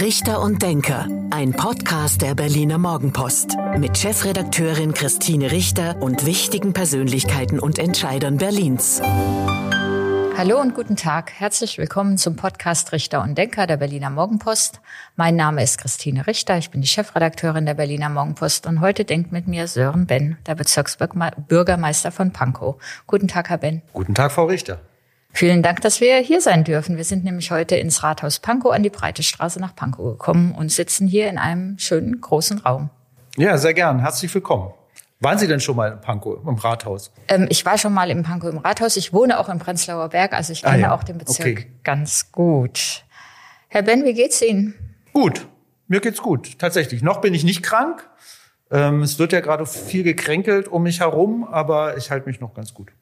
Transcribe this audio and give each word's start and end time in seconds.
Richter 0.00 0.42
und 0.42 0.60
Denker, 0.60 1.06
ein 1.30 1.52
Podcast 1.52 2.20
der 2.20 2.34
Berliner 2.34 2.78
Morgenpost 2.78 3.56
mit 3.78 3.96
Chefredakteurin 3.96 4.92
Christine 4.92 5.52
Richter 5.52 6.02
und 6.02 6.26
wichtigen 6.26 6.72
Persönlichkeiten 6.72 7.60
und 7.60 7.78
Entscheidern 7.78 8.38
Berlins. 8.38 9.00
Hallo 10.36 10.60
und 10.60 10.74
guten 10.74 10.96
Tag. 10.96 11.30
Herzlich 11.38 11.78
willkommen 11.78 12.18
zum 12.18 12.34
Podcast 12.34 12.90
Richter 12.90 13.22
und 13.22 13.38
Denker 13.38 13.68
der 13.68 13.76
Berliner 13.76 14.10
Morgenpost. 14.10 14.80
Mein 15.14 15.36
Name 15.36 15.62
ist 15.62 15.78
Christine 15.78 16.26
Richter. 16.26 16.58
Ich 16.58 16.72
bin 16.72 16.80
die 16.80 16.88
Chefredakteurin 16.88 17.64
der 17.64 17.74
Berliner 17.74 18.08
Morgenpost 18.08 18.66
und 18.66 18.80
heute 18.80 19.04
denkt 19.04 19.30
mit 19.30 19.46
mir 19.46 19.68
Sören 19.68 20.06
Ben, 20.06 20.38
der 20.48 20.56
Bezirksbürgermeister 20.56 22.10
von 22.10 22.32
Pankow. 22.32 22.82
Guten 23.06 23.28
Tag, 23.28 23.48
Herr 23.48 23.58
Ben. 23.58 23.82
Guten 23.92 24.16
Tag, 24.16 24.32
Frau 24.32 24.46
Richter. 24.46 24.80
Vielen 25.36 25.64
Dank, 25.64 25.80
dass 25.80 26.00
wir 26.00 26.18
hier 26.18 26.40
sein 26.40 26.62
dürfen. 26.62 26.96
Wir 26.96 27.02
sind 27.02 27.24
nämlich 27.24 27.50
heute 27.50 27.74
ins 27.74 28.04
Rathaus 28.04 28.38
Pankow 28.38 28.72
an 28.72 28.84
die 28.84 28.90
Breite 28.90 29.24
Straße 29.24 29.58
nach 29.58 29.74
Pankow 29.74 30.12
gekommen 30.12 30.52
und 30.52 30.70
sitzen 30.70 31.08
hier 31.08 31.28
in 31.28 31.38
einem 31.38 31.76
schönen 31.76 32.20
großen 32.20 32.58
Raum. 32.58 32.88
Ja, 33.36 33.58
sehr 33.58 33.74
gern. 33.74 33.98
Herzlich 33.98 34.32
willkommen. 34.32 34.72
Waren 35.18 35.36
Sie 35.38 35.48
denn 35.48 35.58
schon 35.58 35.74
mal 35.74 35.90
in 35.90 36.00
Pankow 36.00 36.38
im 36.46 36.54
Rathaus? 36.54 37.10
Ähm, 37.26 37.48
ich 37.50 37.66
war 37.66 37.78
schon 37.78 37.92
mal 37.92 38.10
in 38.10 38.22
Pankow 38.22 38.48
im 38.48 38.58
Rathaus. 38.58 38.96
Ich 38.96 39.12
wohne 39.12 39.40
auch 39.40 39.48
im 39.48 39.58
Prenzlauer 39.58 40.08
Berg, 40.10 40.34
also 40.34 40.52
ich 40.52 40.64
ah 40.64 40.70
kenne 40.70 40.84
ah, 40.84 40.88
ja. 40.90 40.94
auch 40.94 41.02
den 41.02 41.18
Bezirk 41.18 41.58
okay. 41.58 41.66
ganz 41.82 42.30
gut. 42.30 43.04
Herr 43.66 43.82
Ben, 43.82 44.04
wie 44.04 44.14
geht's 44.14 44.40
Ihnen? 44.40 44.74
Gut. 45.12 45.48
Mir 45.88 46.00
geht's 46.00 46.22
gut. 46.22 46.60
Tatsächlich. 46.60 47.02
Noch 47.02 47.20
bin 47.20 47.34
ich 47.34 47.42
nicht 47.42 47.64
krank. 47.64 48.08
Ähm, 48.70 49.02
es 49.02 49.18
wird 49.18 49.32
ja 49.32 49.40
gerade 49.40 49.66
viel 49.66 50.04
gekränkelt 50.04 50.68
um 50.68 50.84
mich 50.84 51.00
herum, 51.00 51.42
aber 51.42 51.96
ich 51.96 52.12
halte 52.12 52.28
mich 52.28 52.38
noch 52.38 52.54
ganz 52.54 52.72
gut. 52.72 52.92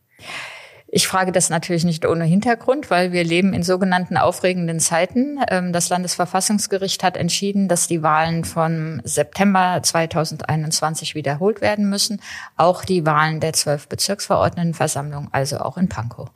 Ich 0.95 1.09
frage 1.09 1.33
das 1.33 1.49
natürlich 1.49 1.85
nicht 1.85 2.05
ohne 2.05 2.25
Hintergrund, 2.25 2.91
weil 2.91 3.13
wir 3.13 3.25
leben 3.25 3.55
in 3.55 3.63
sogenannten 3.63 4.19
aufregenden 4.19 4.79
Zeiten. 4.79 5.39
Ähm, 5.49 5.73
das 5.73 5.89
Landesverfassungsgericht 5.89 7.03
hat 7.03 7.17
entschieden, 7.17 7.67
dass 7.67 7.89
die 7.89 8.03
Wahlen 8.03 8.45
von 8.45 9.01
September 9.03 9.81
2021 9.83 11.15
wiederholt 11.15 11.63
werden 11.63 11.89
müssen. 11.89 12.21
Auch 12.59 12.85
die 12.85 13.07
Wahlen 13.07 13.41
der 13.41 13.55
zwölf 13.55 13.89
Bezirksverordnetenversammlung, 13.89 15.31
also 15.33 15.61
auch 15.61 15.79
in 15.79 15.89
Pankow. 15.89 16.29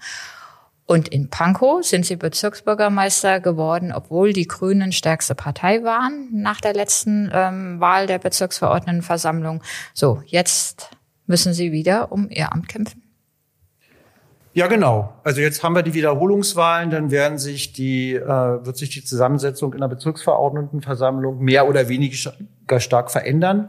Und 0.87 1.09
in 1.09 1.29
Pankow 1.29 1.85
sind 1.85 2.07
sie 2.07 2.17
Bezirksbürgermeister 2.17 3.41
geworden, 3.41 3.93
obwohl 3.93 4.33
die 4.33 4.49
Grünen 4.49 4.91
stärkste 4.91 5.35
Partei 5.35 5.85
waren 5.85 6.31
nach 6.33 6.63
der 6.63 6.73
letzten 6.73 7.31
ähm, 7.31 7.79
Wahl 7.79 8.07
der 8.07 8.21
Bezirksverordnetenversammlung. 8.21 9.63
So, 9.93 10.23
jetzt 10.25 10.89
müssen 11.27 11.53
sie 11.53 11.73
wieder 11.73 12.11
um 12.11 12.31
ihr 12.31 12.55
Amt 12.55 12.69
kämpfen. 12.69 13.06
Ja, 14.57 14.69
genau. 14.69 15.13
Also 15.23 15.43
jetzt 15.43 15.63
haben 15.63 15.75
wir 15.75 15.83
die 15.83 15.93
Wiederholungswahlen, 15.93 16.89
dann 16.89 17.11
werden 17.11 17.37
sich 17.37 17.75
die, 17.75 18.15
äh, 18.15 18.27
wird 18.27 18.79
sich 18.79 18.89
die 18.89 19.05
Zusammensetzung 19.05 19.75
in 19.75 19.81
der 19.81 19.89
Bezirksverordnetenversammlung 19.89 21.41
mehr 21.41 21.69
oder 21.69 21.91
weniger 21.91 22.81
stark 22.81 23.11
verändern. 23.11 23.69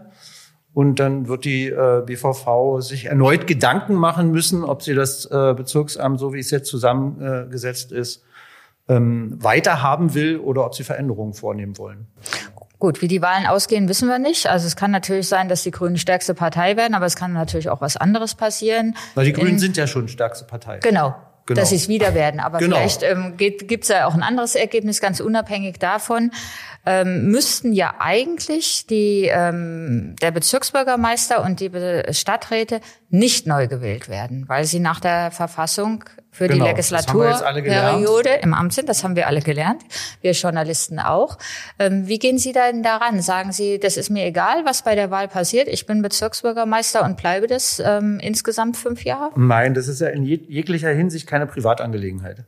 Und 0.73 1.02
dann 1.02 1.27
wird 1.27 1.43
die 1.43 1.67
äh, 1.67 2.03
BVV 2.05 2.80
sich 2.80 3.08
erneut 3.08 3.47
Gedanken 3.47 3.95
machen 3.95 4.31
müssen, 4.31 4.63
ob 4.63 4.81
sie 4.81 4.95
das 4.95 5.25
äh, 5.25 5.53
Bezirksamt, 5.58 6.21
so 6.21 6.31
wie 6.31 6.39
es 6.39 6.52
jetzt 6.52 6.69
zusammengesetzt 6.69 7.91
ist, 7.91 8.23
ähm, 8.88 9.43
weiter 9.43 9.83
haben 9.83 10.13
will 10.13 10.38
oder 10.38 10.65
ob 10.65 10.73
sie 10.73 10.85
Veränderungen 10.85 11.33
vornehmen 11.33 11.77
wollen. 11.77 12.08
Gut, 12.80 13.02
wie 13.02 13.08
die 13.08 13.22
Wahlen 13.23 13.47
ausgehen, 13.47 13.89
wissen 13.89 14.08
wir 14.08 14.20
nicht. 14.20 14.47
Also 14.47 14.67
es 14.67 14.75
kann 14.75 14.92
natürlich 14.92 15.28
sein, 15.28 15.50
dass 15.50 15.64
die 15.64 15.72
Grünen 15.72 15.97
stärkste 15.97 16.36
Partei 16.36 16.78
werden, 16.78 16.94
aber 16.94 17.08
es 17.08 17.16
kann 17.16 17.33
natürlich 17.33 17.70
auch 17.70 17.81
was 17.81 17.97
anderes 17.97 18.36
passieren. 18.36 18.95
Weil 19.16 19.25
die 19.25 19.33
Grünen 19.33 19.53
In, 19.53 19.59
sind 19.59 19.78
ja 19.78 19.88
schon 19.88 20.08
stärkste 20.08 20.45
Partei. 20.45 20.78
Genau. 20.80 21.16
Genau. 21.48 21.61
dass 21.61 21.70
sie 21.70 21.78
es 21.78 21.88
wieder 21.88 22.14
werden. 22.14 22.42
Aber 22.42 22.58
genau. 22.58 22.75
vielleicht 22.75 23.03
ähm, 23.03 23.38
gibt 23.38 23.83
es 23.83 23.88
ja 23.88 24.05
auch 24.05 24.14
ein 24.14 24.22
anderes 24.22 24.55
Ergebnis, 24.55 25.00
ganz 25.00 25.22
unabhängig 25.22 25.80
davon. 25.80 26.31
Ähm, 26.89 27.31
müssten 27.31 27.73
ja 27.73 27.95
eigentlich 27.99 28.88
die, 28.88 29.30
ähm, 29.30 30.16
der 30.21 30.31
Bezirksbürgermeister 30.31 31.43
und 31.43 31.59
die 31.59 31.69
Stadträte 32.11 32.80
nicht 33.09 33.45
neu 33.45 33.67
gewählt 33.67 34.08
werden, 34.08 34.45
weil 34.48 34.64
sie 34.64 34.80
nach 34.80 35.02
der 35.02 35.31
Verfassung 35.31 36.05
für 36.31 36.47
genau, 36.47 36.64
die 36.64 36.71
Legislaturperiode 36.71 38.30
im 38.42 38.53
Amt 38.53 38.71
sind. 38.71 38.87
Das 38.87 39.03
haben 39.03 39.17
wir 39.17 39.27
alle 39.27 39.42
gelernt, 39.42 39.81
wir 40.21 40.31
Journalisten 40.31 40.99
auch. 40.99 41.37
Ähm, 41.77 42.08
wie 42.08 42.20
gehen 42.20 42.37
Sie 42.37 42.53
denn 42.53 42.83
daran? 42.83 43.21
Sagen 43.21 43.52
Sie, 43.52 43.80
das 43.80 43.97
ist 43.97 44.09
mir 44.09 44.26
egal, 44.26 44.64
was 44.64 44.83
bei 44.83 44.95
der 44.95 45.11
Wahl 45.11 45.27
passiert. 45.27 45.67
Ich 45.67 45.87
bin 45.87 46.02
Bezirksbürgermeister 46.02 47.03
und 47.03 47.17
bleibe 47.17 47.47
das 47.47 47.81
ähm, 47.83 48.20
insgesamt 48.21 48.77
fünf 48.77 49.03
Jahre? 49.03 49.31
Nein, 49.36 49.73
das 49.73 49.89
ist 49.89 49.99
ja 49.99 50.08
in 50.08 50.23
jeglicher 50.23 50.92
Hinsicht 50.92 51.27
keine 51.27 51.47
Privatangelegenheit 51.47 52.45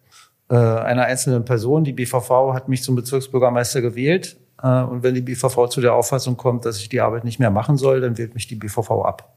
einer 0.55 1.05
einzelnen 1.05 1.45
Person. 1.45 1.83
Die 1.83 1.93
BVV 1.93 2.53
hat 2.53 2.69
mich 2.69 2.83
zum 2.83 2.95
Bezirksbürgermeister 2.95 3.81
gewählt. 3.81 4.37
Äh, 4.61 4.81
und 4.81 5.03
wenn 5.03 5.15
die 5.15 5.21
BVV 5.21 5.67
zu 5.69 5.81
der 5.81 5.93
Auffassung 5.93 6.37
kommt, 6.37 6.65
dass 6.65 6.79
ich 6.79 6.89
die 6.89 7.01
Arbeit 7.01 7.23
nicht 7.23 7.39
mehr 7.39 7.51
machen 7.51 7.77
soll, 7.77 8.01
dann 8.01 8.17
wählt 8.17 8.33
mich 8.33 8.47
die 8.47 8.55
BVV 8.55 8.91
ab. 9.03 9.35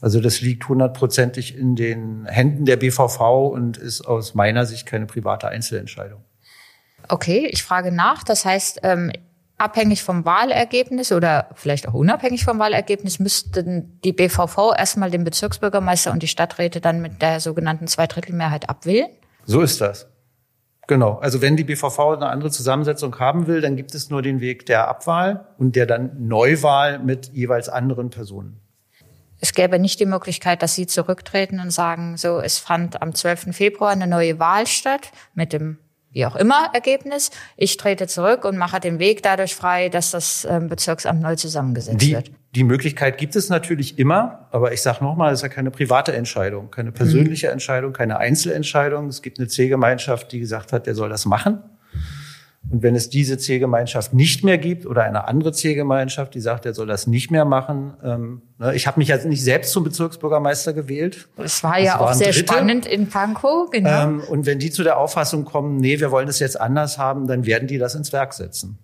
Also 0.00 0.20
das 0.20 0.40
liegt 0.40 0.68
hundertprozentig 0.68 1.56
in 1.56 1.76
den 1.76 2.24
Händen 2.26 2.64
der 2.64 2.76
BVV 2.76 3.48
und 3.48 3.76
ist 3.76 4.00
aus 4.02 4.34
meiner 4.34 4.64
Sicht 4.64 4.86
keine 4.86 5.06
private 5.06 5.48
Einzelentscheidung. 5.48 6.24
Okay, 7.08 7.48
ich 7.50 7.62
frage 7.62 7.92
nach. 7.92 8.22
Das 8.22 8.44
heißt, 8.46 8.80
ähm, 8.82 9.12
abhängig 9.58 10.02
vom 10.02 10.24
Wahlergebnis 10.24 11.12
oder 11.12 11.48
vielleicht 11.54 11.86
auch 11.86 11.92
unabhängig 11.92 12.44
vom 12.44 12.58
Wahlergebnis 12.58 13.18
müssten 13.18 14.00
die 14.02 14.12
BVV 14.12 14.72
erstmal 14.76 15.10
den 15.10 15.24
Bezirksbürgermeister 15.24 16.12
und 16.12 16.22
die 16.22 16.28
Stadträte 16.28 16.80
dann 16.80 17.02
mit 17.02 17.20
der 17.20 17.40
sogenannten 17.40 17.86
Zweidrittelmehrheit 17.86 18.70
abwählen? 18.70 19.10
So 19.44 19.60
ist 19.60 19.80
das. 19.82 20.09
Genau. 20.90 21.20
Also 21.20 21.40
wenn 21.40 21.56
die 21.56 21.62
BVV 21.62 22.16
eine 22.16 22.26
andere 22.30 22.50
Zusammensetzung 22.50 23.16
haben 23.20 23.46
will, 23.46 23.60
dann 23.60 23.76
gibt 23.76 23.94
es 23.94 24.10
nur 24.10 24.22
den 24.22 24.40
Weg 24.40 24.66
der 24.66 24.88
Abwahl 24.88 25.46
und 25.56 25.76
der 25.76 25.86
dann 25.86 26.26
Neuwahl 26.26 26.98
mit 26.98 27.32
jeweils 27.32 27.68
anderen 27.68 28.10
Personen 28.10 28.60
es 29.42 29.54
gäbe 29.54 29.78
nicht 29.78 29.98
die 30.00 30.06
Möglichkeit, 30.06 30.62
dass 30.62 30.74
Sie 30.74 30.86
zurücktreten 30.86 31.60
und 31.60 31.70
sagen, 31.70 32.18
so, 32.18 32.40
es 32.40 32.58
fand 32.58 33.00
am 33.00 33.14
12. 33.14 33.56
Februar 33.56 33.90
eine 33.90 34.06
neue 34.06 34.38
Wahl 34.38 34.66
statt 34.66 35.12
mit 35.32 35.54
dem 35.54 35.78
wie 36.12 36.26
auch 36.26 36.36
immer 36.36 36.70
Ergebnis. 36.74 37.30
Ich 37.56 37.76
trete 37.76 38.06
zurück 38.06 38.44
und 38.44 38.56
mache 38.56 38.80
den 38.80 38.98
Weg 38.98 39.22
dadurch 39.22 39.54
frei, 39.54 39.88
dass 39.88 40.10
das 40.10 40.46
ähm, 40.48 40.68
Bezirksamt 40.68 41.20
neu 41.20 41.36
zusammengesetzt 41.36 42.02
die, 42.02 42.12
wird. 42.12 42.30
Die 42.54 42.64
Möglichkeit 42.64 43.18
gibt 43.18 43.36
es 43.36 43.48
natürlich 43.48 43.98
immer, 43.98 44.48
aber 44.50 44.72
ich 44.72 44.82
sage 44.82 45.04
nochmal, 45.04 45.32
es 45.32 45.38
ist 45.38 45.42
ja 45.42 45.48
keine 45.48 45.70
private 45.70 46.12
Entscheidung, 46.12 46.70
keine 46.70 46.90
persönliche 46.90 47.46
mhm. 47.46 47.54
Entscheidung, 47.54 47.92
keine 47.92 48.18
Einzelentscheidung. 48.18 49.06
Es 49.08 49.22
gibt 49.22 49.38
eine 49.38 49.48
Zielgemeinschaft, 49.48 50.32
die 50.32 50.40
gesagt 50.40 50.72
hat, 50.72 50.86
der 50.86 50.94
soll 50.94 51.08
das 51.08 51.26
machen. 51.26 51.62
Und 52.70 52.82
wenn 52.84 52.94
es 52.94 53.10
diese 53.10 53.36
Zielgemeinschaft 53.36 54.14
nicht 54.14 54.44
mehr 54.44 54.56
gibt 54.56 54.86
oder 54.86 55.02
eine 55.02 55.26
andere 55.26 55.52
Zielgemeinschaft, 55.52 56.34
die 56.34 56.40
sagt, 56.40 56.66
er 56.66 56.72
soll 56.72 56.86
das 56.86 57.08
nicht 57.08 57.32
mehr 57.32 57.44
machen. 57.44 57.94
Ähm, 58.04 58.42
ne, 58.58 58.74
ich 58.76 58.86
habe 58.86 59.00
mich 59.00 59.08
ja 59.08 59.16
nicht 59.24 59.42
selbst 59.42 59.72
zum 59.72 59.82
Bezirksbürgermeister 59.82 60.72
gewählt. 60.72 61.28
Das 61.36 61.64
war 61.64 61.80
ja 61.80 61.98
das 61.98 62.00
auch 62.00 62.12
sehr 62.12 62.32
Dritte. 62.32 62.52
spannend 62.52 62.86
in 62.86 63.08
Pankow, 63.08 63.70
genau. 63.70 64.04
Ähm, 64.04 64.22
und 64.28 64.46
wenn 64.46 64.60
die 64.60 64.70
zu 64.70 64.84
der 64.84 64.98
Auffassung 64.98 65.44
kommen, 65.44 65.78
nee, 65.78 65.98
wir 65.98 66.12
wollen 66.12 66.28
es 66.28 66.38
jetzt 66.38 66.60
anders 66.60 66.96
haben, 66.96 67.26
dann 67.26 67.44
werden 67.44 67.66
die 67.66 67.78
das 67.78 67.96
ins 67.96 68.12
Werk 68.12 68.34
setzen. 68.34 68.78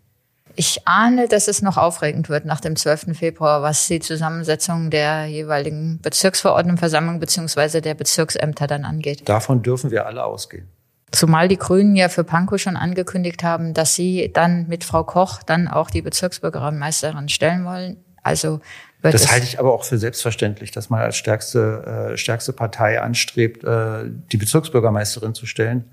Ich 0.59 0.89
ahne, 0.89 1.29
dass 1.29 1.49
es 1.49 1.61
noch 1.63 1.77
aufregend 1.77 2.29
wird 2.29 2.47
nach 2.47 2.61
dem 2.61 2.77
12. 2.77 3.17
Februar, 3.17 3.63
was 3.63 3.87
die 3.87 4.01
Zusammensetzung 4.01 4.91
der 4.91 5.27
jeweiligen 5.27 6.01
Bezirksverordnetenversammlung 6.03 7.21
beziehungsweise 7.21 7.83
der 7.83 7.95
Bezirksämter 7.95 8.67
dann 8.67 8.85
angeht. 8.85 9.29
Davon 9.29 9.63
dürfen 9.63 9.91
wir 9.91 10.07
alle 10.07 10.25
ausgehen. 10.25 10.67
Zumal 11.13 11.49
die 11.49 11.57
Grünen 11.57 11.95
ja 11.95 12.09
für 12.09 12.25
Pankow 12.25 12.61
schon 12.61 12.77
angekündigt 12.77 13.45
haben, 13.45 13.75
dass 13.75 13.95
sie 13.95 14.31
dann 14.33 14.67
mit 14.69 14.85
Frau 14.85 15.05
Koch 15.05 15.43
dann 15.43 15.69
auch 15.69 15.91
die 15.91 16.03
Bezirksbürgermeisterin 16.03 17.29
stellen 17.29 17.65
wollen. 17.65 17.97
Also 18.23 18.61
wird 19.03 19.15
das 19.15 19.31
halte 19.31 19.47
ich 19.47 19.61
aber 19.61 19.73
auch 19.73 19.85
für 19.85 19.99
selbstverständlich, 19.99 20.73
dass 20.73 20.91
man 20.91 21.01
als 21.01 21.17
stärkste, 21.17 22.13
äh, 22.13 22.17
stärkste 22.17 22.53
Partei 22.53 23.01
anstrebt, 23.01 23.63
äh, 23.63 24.11
die 24.33 24.37
Bezirksbürgermeisterin 24.37 25.35
zu 25.35 25.47
stellen. 25.47 25.85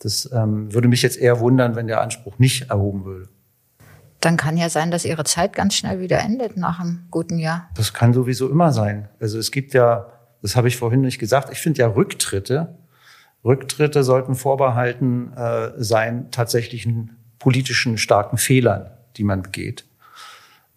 Das 0.00 0.30
ähm, 0.32 0.72
würde 0.72 0.88
mich 0.88 1.02
jetzt 1.02 1.16
eher 1.16 1.40
wundern, 1.40 1.76
wenn 1.76 1.86
der 1.86 2.00
Anspruch 2.00 2.38
nicht 2.38 2.70
erhoben 2.70 3.04
würde. 3.04 3.28
Dann 4.20 4.36
kann 4.36 4.56
ja 4.56 4.68
sein, 4.68 4.90
dass 4.90 5.04
ihre 5.04 5.24
Zeit 5.24 5.54
ganz 5.54 5.74
schnell 5.74 6.00
wieder 6.00 6.18
endet 6.18 6.56
nach 6.56 6.80
einem 6.80 7.06
guten 7.10 7.38
Jahr. 7.38 7.70
Das 7.74 7.94
kann 7.94 8.12
sowieso 8.12 8.48
immer 8.48 8.72
sein. 8.72 9.08
Also 9.20 9.38
es 9.38 9.50
gibt 9.50 9.74
ja, 9.74 10.12
das 10.42 10.56
habe 10.56 10.68
ich 10.68 10.76
vorhin 10.76 11.00
nicht 11.00 11.18
gesagt, 11.18 11.50
ich 11.52 11.60
finde 11.60 11.80
ja 11.80 11.86
Rücktritte 11.86 12.76
Rücktritte 13.44 14.02
sollten 14.02 14.34
vorbehalten 14.34 15.32
äh, 15.36 15.70
sein 15.76 16.30
tatsächlichen 16.30 17.16
politischen 17.38 17.98
starken 17.98 18.36
Fehlern, 18.36 18.90
die 19.16 19.24
man 19.24 19.42
begeht. 19.42 19.84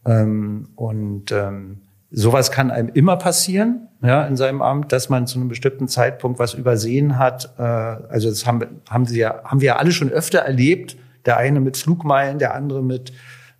Ähm, 0.05 0.69
und 0.75 1.31
ähm, 1.31 1.81
sowas 2.11 2.51
kann 2.51 2.71
einem 2.71 2.89
immer 2.89 3.17
passieren, 3.17 3.87
ja, 4.01 4.25
in 4.25 4.35
seinem 4.35 4.61
Amt, 4.61 4.91
dass 4.91 5.09
man 5.09 5.27
zu 5.27 5.39
einem 5.39 5.47
bestimmten 5.47 5.87
Zeitpunkt 5.87 6.39
was 6.39 6.53
übersehen 6.53 7.17
hat. 7.17 7.53
Äh, 7.57 7.61
also 7.61 8.29
das 8.29 8.45
haben, 8.45 8.81
haben 8.89 9.05
sie 9.05 9.19
ja, 9.19 9.43
haben 9.43 9.61
wir 9.61 9.67
ja 9.67 9.75
alle 9.77 9.91
schon 9.91 10.09
öfter 10.09 10.39
erlebt. 10.39 10.97
Der 11.25 11.37
eine 11.37 11.59
mit 11.59 11.77
Flugmeilen, 11.77 12.39
der 12.39 12.55
andere 12.55 12.83
mit 12.83 13.11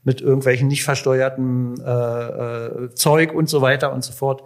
mit 0.04 0.22
irgendwelchen 0.22 0.68
nicht 0.68 0.84
versteuerten 0.84 1.80
äh, 1.80 1.92
äh, 1.92 2.96
Zeug 2.96 3.34
und 3.34 3.50
so 3.50 3.62
weiter 3.62 3.94
und 3.94 4.04
so 4.04 4.14
fort. 4.14 4.44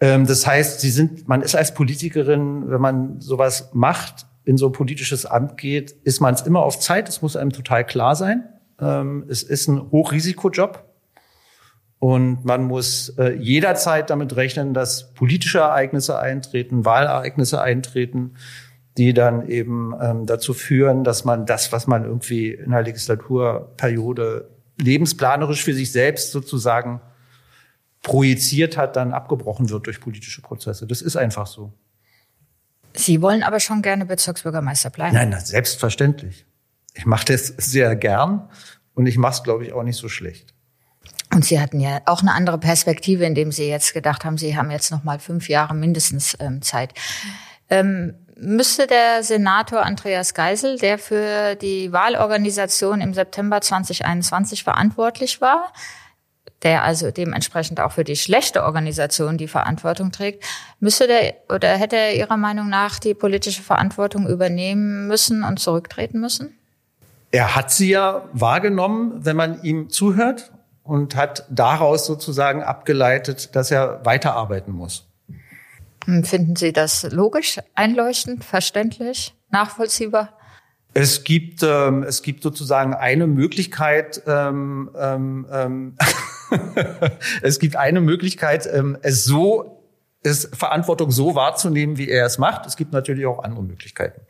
Ähm, 0.00 0.26
das 0.26 0.46
heißt, 0.46 0.80
sie 0.80 0.90
sind, 0.90 1.28
man 1.28 1.42
ist 1.42 1.54
als 1.54 1.74
Politikerin, 1.74 2.70
wenn 2.70 2.80
man 2.80 3.20
sowas 3.20 3.70
macht, 3.72 4.26
in 4.44 4.56
so 4.56 4.66
ein 4.66 4.72
politisches 4.72 5.26
Amt 5.26 5.58
geht, 5.58 5.90
ist 5.90 6.20
man 6.20 6.32
es 6.34 6.42
immer 6.42 6.62
auf 6.62 6.80
Zeit. 6.80 7.08
Das 7.08 7.20
muss 7.20 7.36
einem 7.36 7.52
total 7.52 7.84
klar 7.84 8.16
sein. 8.16 8.44
Ähm, 8.80 9.26
es 9.28 9.42
ist 9.42 9.68
ein 9.68 9.90
Hochrisikojob. 9.90 10.84
Und 11.98 12.44
man 12.44 12.64
muss 12.64 13.10
äh, 13.18 13.32
jederzeit 13.34 14.08
damit 14.08 14.36
rechnen, 14.36 14.72
dass 14.72 15.12
politische 15.14 15.58
Ereignisse 15.58 16.18
eintreten, 16.18 16.84
Wahlereignisse 16.84 17.60
eintreten, 17.60 18.34
die 18.96 19.12
dann 19.12 19.48
eben 19.48 19.94
ähm, 20.00 20.24
dazu 20.24 20.54
führen, 20.54 21.04
dass 21.04 21.24
man 21.24 21.44
das, 21.44 21.72
was 21.72 21.86
man 21.86 22.04
irgendwie 22.04 22.52
in 22.52 22.70
der 22.70 22.82
Legislaturperiode 22.82 24.48
lebensplanerisch 24.80 25.64
für 25.64 25.74
sich 25.74 25.90
selbst 25.90 26.30
sozusagen 26.30 27.00
projiziert 28.08 28.78
hat, 28.78 28.96
dann 28.96 29.12
abgebrochen 29.12 29.68
wird 29.68 29.86
durch 29.86 30.00
politische 30.00 30.40
Prozesse. 30.40 30.86
Das 30.86 31.02
ist 31.02 31.16
einfach 31.16 31.46
so. 31.46 31.74
Sie 32.94 33.20
wollen 33.20 33.42
aber 33.42 33.60
schon 33.60 33.82
gerne 33.82 34.06
Bezirksbürgermeister 34.06 34.88
bleiben. 34.88 35.14
Nein, 35.14 35.38
selbstverständlich. 35.38 36.46
Ich 36.94 37.04
mache 37.04 37.26
das 37.26 37.48
sehr 37.58 37.94
gern 37.96 38.48
und 38.94 39.06
ich 39.06 39.18
mache 39.18 39.34
es, 39.34 39.42
glaube 39.42 39.66
ich, 39.66 39.74
auch 39.74 39.82
nicht 39.82 39.98
so 39.98 40.08
schlecht. 40.08 40.54
Und 41.34 41.44
Sie 41.44 41.60
hatten 41.60 41.80
ja 41.80 42.00
auch 42.06 42.22
eine 42.22 42.32
andere 42.32 42.56
Perspektive, 42.56 43.26
indem 43.26 43.52
Sie 43.52 43.68
jetzt 43.68 43.92
gedacht 43.92 44.24
haben, 44.24 44.38
Sie 44.38 44.56
haben 44.56 44.70
jetzt 44.70 44.90
noch 44.90 45.04
mal 45.04 45.18
fünf 45.18 45.50
Jahre 45.50 45.74
mindestens 45.74 46.34
ähm, 46.40 46.62
Zeit. 46.62 46.94
Ähm, 47.68 48.14
müsste 48.36 48.86
der 48.86 49.22
Senator 49.22 49.84
Andreas 49.84 50.32
Geisel, 50.32 50.78
der 50.78 50.98
für 50.98 51.56
die 51.56 51.92
Wahlorganisation 51.92 53.02
im 53.02 53.12
September 53.12 53.60
2021 53.60 54.64
verantwortlich 54.64 55.42
war, 55.42 55.74
der 56.62 56.82
also 56.82 57.10
dementsprechend 57.10 57.80
auch 57.80 57.92
für 57.92 58.04
die 58.04 58.16
schlechte 58.16 58.64
Organisation 58.64 59.38
die 59.38 59.48
Verantwortung 59.48 60.10
trägt, 60.10 60.44
müsste 60.80 61.06
der 61.06 61.34
oder 61.48 61.76
hätte 61.76 61.96
er 61.96 62.14
Ihrer 62.14 62.36
Meinung 62.36 62.68
nach 62.68 62.98
die 62.98 63.14
politische 63.14 63.62
Verantwortung 63.62 64.26
übernehmen 64.26 65.06
müssen 65.06 65.44
und 65.44 65.60
zurücktreten 65.60 66.20
müssen? 66.20 66.54
Er 67.30 67.54
hat 67.54 67.70
sie 67.70 67.90
ja 67.90 68.24
wahrgenommen, 68.32 69.24
wenn 69.24 69.36
man 69.36 69.62
ihm 69.62 69.90
zuhört 69.90 70.50
und 70.82 71.14
hat 71.14 71.44
daraus 71.50 72.06
sozusagen 72.06 72.62
abgeleitet, 72.62 73.54
dass 73.54 73.70
er 73.70 74.00
weiterarbeiten 74.04 74.72
muss. 74.72 75.06
Finden 76.22 76.56
Sie 76.56 76.72
das 76.72 77.02
logisch, 77.10 77.58
einleuchtend, 77.74 78.42
verständlich, 78.42 79.34
nachvollziehbar? 79.50 80.30
Es 80.94 81.22
gibt, 81.22 81.62
ähm, 81.62 82.02
es 82.02 82.22
gibt 82.22 82.42
sozusagen 82.42 82.94
eine 82.94 83.26
Möglichkeit, 83.26 84.22
ähm, 84.26 84.90
ähm, 84.98 85.46
ähm 85.52 85.96
es 87.42 87.58
gibt 87.58 87.76
eine 87.76 88.00
Möglichkeit, 88.00 88.68
ähm, 88.72 88.98
es 89.02 89.24
so, 89.24 89.82
es 90.22 90.48
Verantwortung 90.52 91.10
so 91.10 91.34
wahrzunehmen, 91.34 91.96
wie 91.98 92.08
er 92.08 92.26
es 92.26 92.38
macht. 92.38 92.66
Es 92.66 92.76
gibt 92.76 92.92
natürlich 92.92 93.26
auch 93.26 93.42
andere 93.42 93.62
Möglichkeiten. 93.62 94.20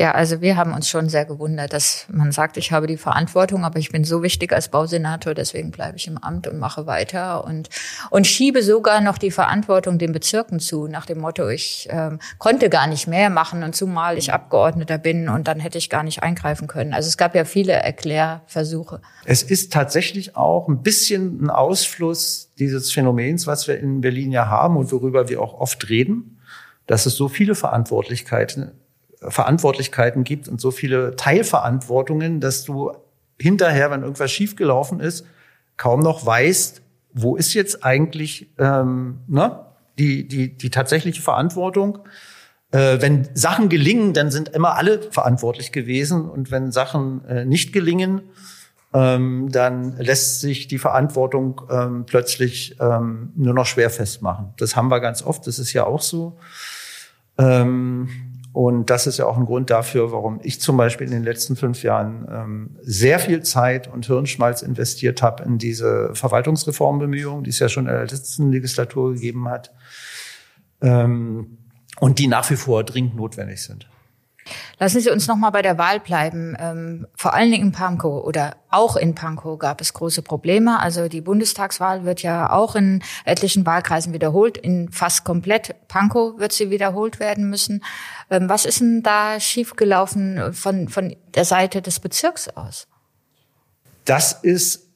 Ja, 0.00 0.12
also 0.12 0.40
wir 0.40 0.56
haben 0.56 0.72
uns 0.72 0.88
schon 0.88 1.10
sehr 1.10 1.26
gewundert, 1.26 1.74
dass 1.74 2.06
man 2.10 2.32
sagt, 2.32 2.56
ich 2.56 2.72
habe 2.72 2.86
die 2.86 2.96
Verantwortung, 2.96 3.66
aber 3.66 3.78
ich 3.78 3.92
bin 3.92 4.02
so 4.02 4.22
wichtig 4.22 4.50
als 4.50 4.70
Bausenator, 4.70 5.34
deswegen 5.34 5.70
bleibe 5.72 5.98
ich 5.98 6.06
im 6.06 6.16
Amt 6.16 6.46
und 6.46 6.58
mache 6.58 6.86
weiter 6.86 7.44
und, 7.44 7.68
und 8.08 8.26
schiebe 8.26 8.62
sogar 8.62 9.02
noch 9.02 9.18
die 9.18 9.30
Verantwortung 9.30 9.98
den 9.98 10.12
Bezirken 10.12 10.58
zu, 10.58 10.86
nach 10.86 11.04
dem 11.04 11.18
Motto, 11.18 11.50
ich 11.50 11.86
ähm, 11.90 12.18
konnte 12.38 12.70
gar 12.70 12.86
nicht 12.86 13.08
mehr 13.08 13.28
machen 13.28 13.62
und 13.62 13.76
zumal 13.76 14.16
ich 14.16 14.32
Abgeordneter 14.32 14.96
bin 14.96 15.28
und 15.28 15.48
dann 15.48 15.60
hätte 15.60 15.76
ich 15.76 15.90
gar 15.90 16.02
nicht 16.02 16.22
eingreifen 16.22 16.66
können. 16.66 16.94
Also 16.94 17.06
es 17.06 17.18
gab 17.18 17.34
ja 17.34 17.44
viele 17.44 17.74
Erklärversuche. 17.74 19.02
Es 19.26 19.42
ist 19.42 19.70
tatsächlich 19.70 20.34
auch 20.34 20.66
ein 20.68 20.82
bisschen 20.82 21.44
ein 21.44 21.50
Ausfluss 21.50 22.48
dieses 22.58 22.90
Phänomens, 22.90 23.46
was 23.46 23.68
wir 23.68 23.78
in 23.78 24.00
Berlin 24.00 24.32
ja 24.32 24.46
haben 24.46 24.78
und 24.78 24.90
worüber 24.92 25.28
wir 25.28 25.42
auch 25.42 25.60
oft 25.60 25.90
reden, 25.90 26.38
dass 26.86 27.04
es 27.04 27.16
so 27.16 27.28
viele 27.28 27.54
Verantwortlichkeiten 27.54 28.79
Verantwortlichkeiten 29.20 30.24
gibt 30.24 30.48
und 30.48 30.60
so 30.60 30.70
viele 30.70 31.16
Teilverantwortungen, 31.16 32.40
dass 32.40 32.64
du 32.64 32.92
hinterher, 33.38 33.90
wenn 33.90 34.02
irgendwas 34.02 34.30
schiefgelaufen 34.30 35.00
ist, 35.00 35.26
kaum 35.76 36.00
noch 36.00 36.24
weißt, 36.24 36.82
wo 37.12 37.36
ist 37.36 37.54
jetzt 37.54 37.84
eigentlich 37.84 38.50
ähm, 38.58 39.18
ne, 39.26 39.60
die, 39.98 40.26
die, 40.26 40.56
die 40.56 40.70
tatsächliche 40.70 41.22
Verantwortung. 41.22 41.98
Äh, 42.70 43.00
wenn 43.00 43.28
Sachen 43.34 43.68
gelingen, 43.68 44.12
dann 44.12 44.30
sind 44.30 44.50
immer 44.50 44.76
alle 44.76 45.02
verantwortlich 45.10 45.72
gewesen. 45.72 46.28
Und 46.28 46.50
wenn 46.50 46.70
Sachen 46.70 47.24
äh, 47.24 47.44
nicht 47.44 47.72
gelingen, 47.72 48.22
ähm, 48.92 49.48
dann 49.50 49.96
lässt 49.98 50.40
sich 50.40 50.68
die 50.68 50.78
Verantwortung 50.78 51.62
ähm, 51.70 52.04
plötzlich 52.06 52.76
ähm, 52.80 53.32
nur 53.36 53.54
noch 53.54 53.66
schwer 53.66 53.90
festmachen. 53.90 54.54
Das 54.56 54.76
haben 54.76 54.88
wir 54.88 55.00
ganz 55.00 55.22
oft, 55.22 55.46
das 55.46 55.58
ist 55.58 55.72
ja 55.72 55.84
auch 55.84 56.02
so. 56.02 56.38
Ähm, 57.38 58.08
und 58.52 58.90
das 58.90 59.06
ist 59.06 59.18
ja 59.18 59.26
auch 59.26 59.36
ein 59.36 59.46
Grund 59.46 59.70
dafür, 59.70 60.10
warum 60.10 60.40
ich 60.42 60.60
zum 60.60 60.76
Beispiel 60.76 61.06
in 61.06 61.12
den 61.12 61.22
letzten 61.22 61.54
fünf 61.54 61.84
Jahren 61.84 62.26
ähm, 62.30 62.76
sehr 62.82 63.20
viel 63.20 63.42
Zeit 63.42 63.86
und 63.86 64.06
Hirnschmalz 64.06 64.62
investiert 64.62 65.22
habe 65.22 65.44
in 65.44 65.58
diese 65.58 66.10
Verwaltungsreformbemühungen, 66.14 67.44
die 67.44 67.50
es 67.50 67.60
ja 67.60 67.68
schon 67.68 67.86
in 67.86 67.92
der 67.92 68.02
letzten 68.02 68.50
Legislatur 68.50 69.14
gegeben 69.14 69.48
hat 69.48 69.72
ähm, 70.80 71.58
und 72.00 72.18
die 72.18 72.26
nach 72.26 72.50
wie 72.50 72.56
vor 72.56 72.82
dringend 72.82 73.14
notwendig 73.14 73.62
sind. 73.62 73.88
Lassen 74.82 75.00
Sie 75.00 75.10
uns 75.10 75.28
noch 75.28 75.36
mal 75.36 75.50
bei 75.50 75.60
der 75.60 75.76
Wahl 75.76 76.00
bleiben. 76.00 76.56
Ähm, 76.58 77.06
vor 77.14 77.34
allen 77.34 77.50
Dingen 77.50 77.66
in 77.66 77.72
Pankow 77.72 78.24
oder 78.24 78.56
auch 78.70 78.96
in 78.96 79.14
Pankow 79.14 79.58
gab 79.58 79.82
es 79.82 79.92
große 79.92 80.22
Probleme. 80.22 80.80
Also 80.80 81.06
die 81.08 81.20
Bundestagswahl 81.20 82.06
wird 82.06 82.22
ja 82.22 82.50
auch 82.50 82.74
in 82.74 83.02
etlichen 83.26 83.66
Wahlkreisen 83.66 84.14
wiederholt. 84.14 84.56
In 84.56 84.90
fast 84.90 85.24
komplett 85.24 85.74
Pankow 85.88 86.38
wird 86.38 86.52
sie 86.52 86.70
wiederholt 86.70 87.20
werden 87.20 87.50
müssen. 87.50 87.84
Ähm, 88.30 88.48
was 88.48 88.64
ist 88.64 88.80
denn 88.80 89.02
da 89.02 89.38
schiefgelaufen 89.38 90.54
von, 90.54 90.88
von 90.88 91.14
der 91.34 91.44
Seite 91.44 91.82
des 91.82 92.00
Bezirks 92.00 92.48
aus? 92.48 92.88
Das 94.06 94.32
ist 94.32 94.88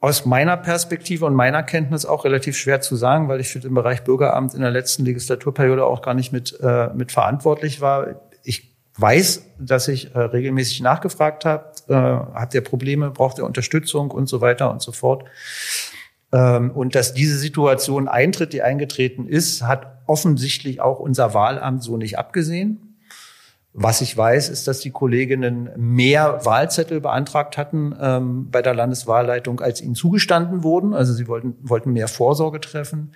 aus 0.00 0.24
meiner 0.24 0.56
Perspektive 0.56 1.26
und 1.26 1.34
meiner 1.34 1.62
Kenntnis 1.62 2.06
auch 2.06 2.24
relativ 2.24 2.56
schwer 2.56 2.80
zu 2.80 2.96
sagen, 2.96 3.28
weil 3.28 3.40
ich 3.40 3.48
für 3.48 3.60
den 3.60 3.74
Bereich 3.74 4.02
Bürgeramt 4.02 4.54
in 4.54 4.62
der 4.62 4.70
letzten 4.70 5.04
Legislaturperiode 5.04 5.84
auch 5.84 6.00
gar 6.00 6.14
nicht 6.14 6.32
mit, 6.32 6.58
äh, 6.62 6.88
mit 6.94 7.12
verantwortlich 7.12 7.82
war. 7.82 8.22
Weiß, 8.98 9.44
dass 9.58 9.88
ich 9.88 10.14
äh, 10.14 10.18
regelmäßig 10.18 10.80
nachgefragt 10.80 11.44
habe, 11.44 11.72
äh, 11.88 11.94
habt 11.94 12.54
ihr 12.54 12.62
Probleme, 12.62 13.10
braucht 13.10 13.38
ihr 13.38 13.44
Unterstützung 13.44 14.10
und 14.10 14.28
so 14.28 14.40
weiter 14.40 14.70
und 14.70 14.80
so 14.80 14.92
fort. 14.92 15.24
Ähm, 16.32 16.70
und 16.70 16.94
dass 16.94 17.14
diese 17.14 17.38
Situation 17.38 18.08
eintritt, 18.08 18.52
die 18.52 18.62
eingetreten 18.62 19.26
ist, 19.26 19.62
hat 19.62 19.98
offensichtlich 20.06 20.80
auch 20.80 20.98
unser 20.98 21.34
Wahlamt 21.34 21.82
so 21.82 21.96
nicht 21.96 22.18
abgesehen. 22.18 22.85
Was 23.78 24.00
ich 24.00 24.16
weiß, 24.16 24.48
ist, 24.48 24.66
dass 24.68 24.80
die 24.80 24.90
Kolleginnen 24.90 25.68
mehr 25.76 26.46
Wahlzettel 26.46 27.02
beantragt 27.02 27.58
hatten 27.58 27.94
ähm, 28.00 28.50
bei 28.50 28.62
der 28.62 28.72
Landeswahlleitung, 28.72 29.60
als 29.60 29.82
ihnen 29.82 29.94
zugestanden 29.94 30.62
wurden. 30.62 30.94
Also 30.94 31.12
sie 31.12 31.28
wollten, 31.28 31.58
wollten 31.60 31.92
mehr 31.92 32.08
Vorsorge 32.08 32.58
treffen. 32.58 33.12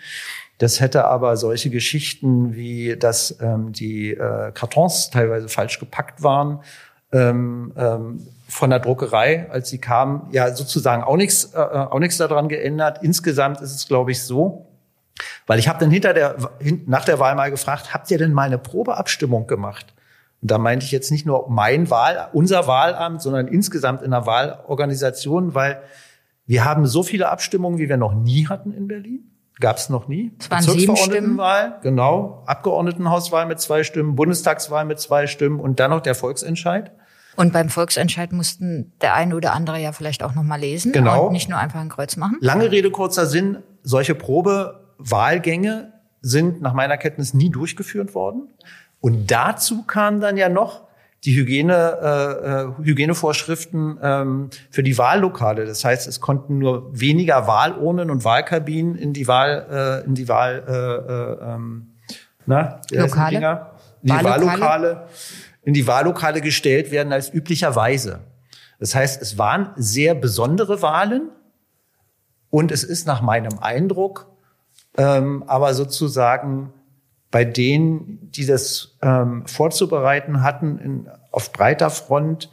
Das 0.59 0.79
hätte 0.79 1.07
aber 1.07 1.39
solche 1.39 1.71
Geschichten 1.71 2.55
wie, 2.55 2.95
dass 2.99 3.39
ähm, 3.41 3.73
die 3.73 4.11
äh, 4.11 4.53
Kartons 4.53 5.09
teilweise 5.09 5.49
falsch 5.49 5.81
gepackt 5.81 6.23
waren, 6.23 6.61
ähm, 7.11 7.73
ähm, 7.79 8.27
von 8.47 8.69
der 8.69 8.81
Druckerei, 8.81 9.49
als 9.51 9.71
sie 9.71 9.79
kamen, 9.79 10.29
ja 10.31 10.55
sozusagen 10.55 11.03
auch 11.03 11.17
nichts, 11.17 11.55
äh, 11.55 11.59
auch 11.59 12.01
nichts 12.01 12.19
daran 12.19 12.49
geändert. 12.49 12.99
Insgesamt 13.03 13.63
ist 13.63 13.75
es, 13.75 13.89
glaube 13.89 14.11
ich, 14.11 14.23
so, 14.23 14.67
weil 15.47 15.59
ich 15.59 15.69
habe 15.69 15.79
dann 15.79 15.91
hinter 15.91 16.13
der, 16.13 16.37
nach 16.85 17.07
der 17.07 17.19
Wahl 17.19 17.35
mal 17.35 17.51
gefragt, 17.51 17.95
habt 17.95 18.11
ihr 18.11 18.19
denn 18.19 18.35
mal 18.35 18.43
eine 18.43 18.59
Probeabstimmung 18.59 19.47
gemacht? 19.47 19.95
Und 20.43 20.51
da 20.51 20.59
meinte 20.59 20.87
ich 20.87 20.93
jetzt 20.93 21.11
nicht 21.11 21.27
nur 21.27 21.51
mein 21.51 21.91
Wahl, 21.91 22.29
unser 22.33 22.67
Wahlamt, 22.67 23.21
sondern 23.21 23.49
insgesamt 23.49 24.03
in 24.03 24.11
der 24.11 24.27
Wahlorganisation, 24.27 25.55
weil 25.55 25.83
wir 26.47 26.65
haben 26.65 26.87
so 26.87 27.03
viele 27.03 27.29
Abstimmungen, 27.29 27.79
wie 27.79 27.89
wir 27.89 27.97
noch 27.97 28.15
nie 28.15 28.49
hatten 28.49 28.73
in 28.73 28.89
Berlin. 28.89 29.31
Gab 29.61 29.77
es 29.77 29.91
noch 29.91 30.09
nie. 30.09 30.33
Es 30.39 30.51
waren 30.51 30.63
Stimmen. 30.97 31.39
Genau. 31.83 32.43
Abgeordnetenhauswahl 32.47 33.45
mit 33.45 33.61
zwei 33.61 33.85
Stimmen, 33.85 34.17
Bundestagswahl 34.17 34.87
mit 34.87 34.99
zwei 34.99 35.27
Stimmen 35.27 35.61
und 35.61 35.79
dann 35.79 35.91
noch 35.91 36.01
der 36.01 36.15
Volksentscheid. 36.15 36.93
Und 37.37 37.53
beim 37.53 37.69
Volksentscheid 37.69 38.33
mussten 38.33 38.93
der 39.03 39.15
eine 39.15 39.37
oder 39.37 39.53
andere 39.53 39.79
ja 39.79 39.93
vielleicht 39.93 40.23
auch 40.23 40.35
noch 40.35 40.43
mal 40.43 40.59
lesen 40.59 40.93
genau. 40.93 41.27
und 41.27 41.33
nicht 41.33 41.49
nur 41.49 41.59
einfach 41.59 41.81
ein 41.81 41.91
Kreuz 41.91 42.17
machen. 42.17 42.39
Lange 42.41 42.71
Rede, 42.71 42.91
kurzer 42.91 43.27
Sinn. 43.27 43.59
Solche 43.83 44.15
Probewahlgänge 44.15 45.93
sind 46.23 46.61
nach 46.61 46.75
meiner 46.75 46.97
Kenntnis 46.97 47.35
nie 47.35 47.51
durchgeführt 47.51 48.15
worden. 48.15 48.49
Und 49.01 49.31
dazu 49.31 49.83
kam 49.83 50.21
dann 50.21 50.37
ja 50.37 50.49
noch, 50.49 50.89
die 51.25 51.37
Hygiene, 51.37 51.99
äh, 52.03 52.63
äh, 52.63 52.85
Hygienevorschriften 52.85 53.99
ähm, 54.03 54.51
für 54.71 54.83
die 54.83 54.97
Wahllokale. 54.97 55.67
Das 55.67 55.85
heißt, 55.85 56.09
es 56.09 56.21
konnten 56.21 56.59
nur 56.59 56.99
weniger 56.99 57.47
Wahlurnen 57.47 58.11
und 58.11 58.25
Wahlkabinen 58.25 58.95
in 58.95 59.13
die 59.13 59.29
Wahl, 59.29 60.03
äh, 60.03 60.07
in 60.07 60.15
die 60.15 60.29
Wahl, 60.29 60.65
äh, 60.67 60.73
äh, 60.73 61.55
ähm, 61.55 61.91
na, 62.47 62.81
Lokale? 62.91 63.31
Dinger? 63.37 63.71
Die 64.03 64.11
Wahllokale? 64.11 64.61
Wahllokale, 64.61 65.07
in 65.63 65.75
die 65.75 65.87
Wahllokale 65.87 66.41
gestellt 66.41 66.91
werden 66.91 67.13
als 67.13 67.33
üblicherweise. 67.33 68.21
Das 68.79 68.95
heißt, 68.95 69.21
es 69.21 69.37
waren 69.37 69.73
sehr 69.77 70.15
besondere 70.15 70.81
Wahlen 70.81 71.29
und 72.49 72.73
es 72.73 72.83
ist 72.83 73.07
nach 73.07 73.21
meinem 73.21 73.59
Eindruck 73.59 74.31
ähm, 74.97 75.45
aber 75.47 75.75
sozusagen 75.75 76.73
bei 77.31 77.45
denen, 77.45 78.31
die 78.33 78.47
das 78.47 78.97
ähm, 79.03 79.47
vorzubereiten 79.47 80.43
hatten 80.43 80.79
in, 80.79 81.09
auf 81.31 81.53
breiter 81.53 81.91
Front, 81.91 82.51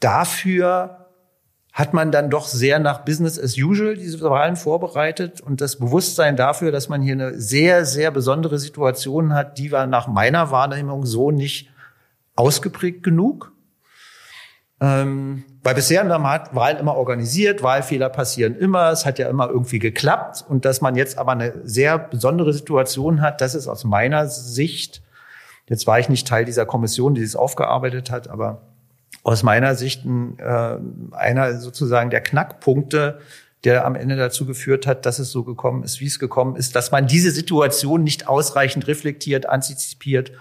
dafür 0.00 1.04
hat 1.72 1.92
man 1.92 2.12
dann 2.12 2.30
doch 2.30 2.46
sehr 2.46 2.78
nach 2.78 3.04
Business 3.04 3.38
as 3.38 3.56
usual 3.58 3.96
diese 3.96 4.20
Wahlen 4.20 4.54
vorbereitet 4.54 5.40
und 5.40 5.60
das 5.60 5.76
Bewusstsein 5.76 6.36
dafür, 6.36 6.70
dass 6.70 6.88
man 6.88 7.02
hier 7.02 7.14
eine 7.14 7.40
sehr, 7.40 7.84
sehr 7.84 8.12
besondere 8.12 8.60
Situation 8.60 9.32
hat, 9.32 9.58
die 9.58 9.72
war 9.72 9.88
nach 9.88 10.06
meiner 10.06 10.52
Wahrnehmung 10.52 11.04
so 11.04 11.32
nicht 11.32 11.70
ausgeprägt 12.36 13.02
genug. 13.02 13.52
Ähm, 14.80 15.44
weil 15.64 15.74
bisher 15.74 16.00
haben 16.00 16.08
wir 16.08 16.20
Wahlen 16.52 16.76
immer 16.76 16.94
organisiert, 16.94 17.62
Wahlfehler 17.62 18.10
passieren 18.10 18.54
immer, 18.54 18.90
es 18.90 19.06
hat 19.06 19.18
ja 19.18 19.30
immer 19.30 19.48
irgendwie 19.48 19.78
geklappt. 19.78 20.44
Und 20.46 20.66
dass 20.66 20.82
man 20.82 20.94
jetzt 20.94 21.16
aber 21.16 21.32
eine 21.32 21.54
sehr 21.64 21.98
besondere 21.98 22.52
Situation 22.52 23.22
hat, 23.22 23.40
das 23.40 23.54
ist 23.54 23.66
aus 23.66 23.82
meiner 23.82 24.28
Sicht, 24.28 25.02
jetzt 25.70 25.86
war 25.86 25.98
ich 25.98 26.10
nicht 26.10 26.28
Teil 26.28 26.44
dieser 26.44 26.66
Kommission, 26.66 27.14
die 27.14 27.22
es 27.22 27.34
aufgearbeitet 27.34 28.10
hat, 28.10 28.28
aber 28.28 28.60
aus 29.22 29.42
meiner 29.42 29.74
Sicht 29.74 30.04
äh, 30.04 30.76
einer 31.12 31.58
sozusagen 31.58 32.10
der 32.10 32.20
Knackpunkte, 32.20 33.20
der 33.64 33.86
am 33.86 33.94
Ende 33.94 34.16
dazu 34.16 34.44
geführt 34.44 34.86
hat, 34.86 35.06
dass 35.06 35.18
es 35.18 35.30
so 35.30 35.44
gekommen 35.44 35.82
ist, 35.82 35.98
wie 35.98 36.06
es 36.06 36.18
gekommen 36.18 36.56
ist, 36.56 36.76
dass 36.76 36.90
man 36.90 37.06
diese 37.06 37.30
Situation 37.30 38.04
nicht 38.04 38.28
ausreichend 38.28 38.86
reflektiert, 38.86 39.48
antizipiert 39.48 40.32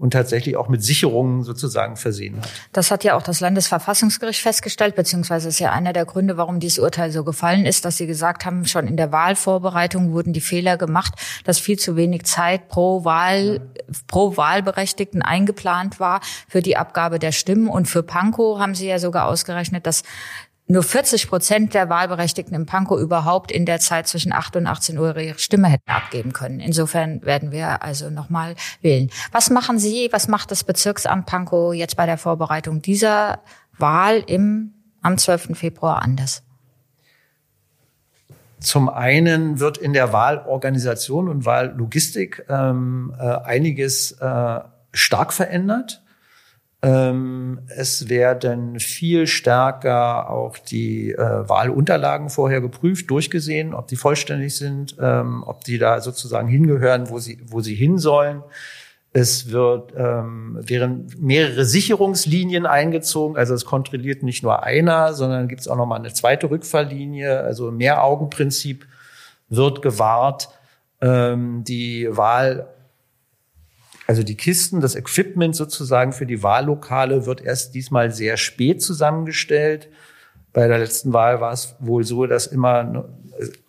und 0.00 0.14
tatsächlich 0.14 0.56
auch 0.56 0.68
mit 0.68 0.82
Sicherungen 0.82 1.42
sozusagen 1.42 1.96
versehen 1.96 2.38
hat. 2.38 2.48
Das 2.72 2.90
hat 2.90 3.04
ja 3.04 3.16
auch 3.16 3.22
das 3.22 3.40
Landesverfassungsgericht 3.40 4.40
festgestellt, 4.40 4.94
beziehungsweise 4.94 5.50
ist 5.50 5.58
ja 5.58 5.72
einer 5.72 5.92
der 5.92 6.06
Gründe, 6.06 6.38
warum 6.38 6.58
dieses 6.58 6.78
Urteil 6.78 7.12
so 7.12 7.22
gefallen 7.22 7.66
ist, 7.66 7.84
dass 7.84 7.98
sie 7.98 8.06
gesagt 8.06 8.46
haben, 8.46 8.64
schon 8.64 8.88
in 8.88 8.96
der 8.96 9.12
Wahlvorbereitung 9.12 10.12
wurden 10.12 10.32
die 10.32 10.40
Fehler 10.40 10.78
gemacht, 10.78 11.12
dass 11.44 11.58
viel 11.58 11.78
zu 11.78 11.96
wenig 11.96 12.24
Zeit 12.24 12.68
pro 12.68 13.04
Wahl, 13.04 13.60
pro 14.06 14.38
Wahlberechtigten 14.38 15.20
eingeplant 15.20 16.00
war 16.00 16.20
für 16.48 16.62
die 16.62 16.78
Abgabe 16.78 17.18
der 17.18 17.32
Stimmen. 17.32 17.68
Und 17.68 17.86
für 17.86 18.02
Pankow 18.02 18.58
haben 18.58 18.74
sie 18.74 18.86
ja 18.86 18.98
sogar 18.98 19.26
ausgerechnet, 19.26 19.86
dass 19.86 20.02
nur 20.70 20.82
40 20.82 21.28
Prozent 21.28 21.74
der 21.74 21.88
Wahlberechtigten 21.88 22.54
im 22.54 22.64
Pankow 22.64 22.98
überhaupt 22.98 23.50
in 23.50 23.66
der 23.66 23.80
Zeit 23.80 24.06
zwischen 24.06 24.32
8 24.32 24.56
und 24.56 24.66
18 24.66 24.98
Uhr 24.98 25.16
ihre 25.16 25.38
Stimme 25.38 25.68
hätten 25.68 25.90
abgeben 25.90 26.32
können. 26.32 26.60
Insofern 26.60 27.22
werden 27.24 27.50
wir 27.50 27.82
also 27.82 28.08
nochmal 28.08 28.54
wählen. 28.80 29.10
Was 29.32 29.50
machen 29.50 29.78
Sie, 29.78 30.08
was 30.12 30.28
macht 30.28 30.50
das 30.50 30.62
Bezirksamt 30.62 31.26
Pankow 31.26 31.74
jetzt 31.74 31.96
bei 31.96 32.06
der 32.06 32.18
Vorbereitung 32.18 32.82
dieser 32.82 33.40
Wahl 33.78 34.22
im, 34.26 34.74
am 35.02 35.18
12. 35.18 35.58
Februar 35.58 36.02
anders? 36.02 36.44
Zum 38.60 38.88
einen 38.88 39.58
wird 39.58 39.78
in 39.78 39.92
der 39.92 40.12
Wahlorganisation 40.12 41.28
und 41.28 41.46
Wahllogistik 41.46 42.44
ähm, 42.48 43.12
äh, 43.18 43.24
einiges 43.24 44.12
äh, 44.12 44.60
stark 44.92 45.32
verändert. 45.32 45.99
Ähm, 46.82 47.60
es 47.68 48.08
werden 48.08 48.80
viel 48.80 49.26
stärker 49.26 50.30
auch 50.30 50.56
die 50.56 51.12
äh, 51.12 51.18
Wahlunterlagen 51.18 52.30
vorher 52.30 52.62
geprüft, 52.62 53.10
durchgesehen, 53.10 53.74
ob 53.74 53.88
die 53.88 53.96
vollständig 53.96 54.56
sind, 54.56 54.96
ähm, 54.98 55.44
ob 55.46 55.62
die 55.64 55.76
da 55.76 56.00
sozusagen 56.00 56.48
hingehören, 56.48 57.10
wo 57.10 57.18
sie, 57.18 57.42
wo 57.46 57.60
sie 57.60 57.74
hin 57.74 57.98
sollen. 57.98 58.42
Es 59.12 59.50
wird, 59.50 59.92
ähm, 59.96 60.56
wären 60.60 61.08
mehrere 61.18 61.64
Sicherungslinien 61.64 62.64
eingezogen. 62.64 63.36
Also 63.36 63.54
es 63.54 63.64
kontrolliert 63.64 64.22
nicht 64.22 64.42
nur 64.42 64.62
einer, 64.62 65.12
sondern 65.12 65.48
gibt 65.48 65.62
es 65.62 65.68
auch 65.68 65.76
noch 65.76 65.86
mal 65.86 65.96
eine 65.96 66.14
zweite 66.14 66.48
Rückfalllinie. 66.48 67.40
Also 67.40 67.72
Mehraugenprinzip 67.72 68.86
wird 69.48 69.82
gewahrt. 69.82 70.48
Ähm, 71.02 71.64
die 71.64 72.08
Wahl 72.10 72.68
also 74.10 74.24
die 74.24 74.34
Kisten, 74.34 74.80
das 74.80 74.96
Equipment 74.96 75.54
sozusagen 75.54 76.12
für 76.12 76.26
die 76.26 76.42
Wahllokale 76.42 77.26
wird 77.26 77.42
erst 77.42 77.76
diesmal 77.76 78.10
sehr 78.10 78.36
spät 78.36 78.82
zusammengestellt. 78.82 79.88
Bei 80.52 80.66
der 80.66 80.78
letzten 80.78 81.12
Wahl 81.12 81.40
war 81.40 81.52
es 81.52 81.76
wohl 81.78 82.02
so, 82.02 82.26
dass 82.26 82.48
immer 82.48 83.04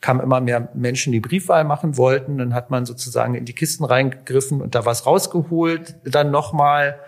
kamen 0.02 0.20
immer 0.22 0.42
mehr 0.42 0.70
Menschen, 0.74 1.14
die 1.14 1.20
Briefwahl 1.20 1.64
machen 1.64 1.96
wollten. 1.96 2.40
Dann 2.40 2.56
hat 2.56 2.72
man 2.72 2.88
sozusagen 2.88 3.36
in 3.36 3.46
die 3.46 3.54
Kisten 3.54 3.86
reingegriffen 3.86 4.64
und 4.64 4.74
da 4.74 4.84
was 4.84 5.06
rausgeholt. 5.06 5.98
Dann 6.06 6.32
nochmal 6.32 7.00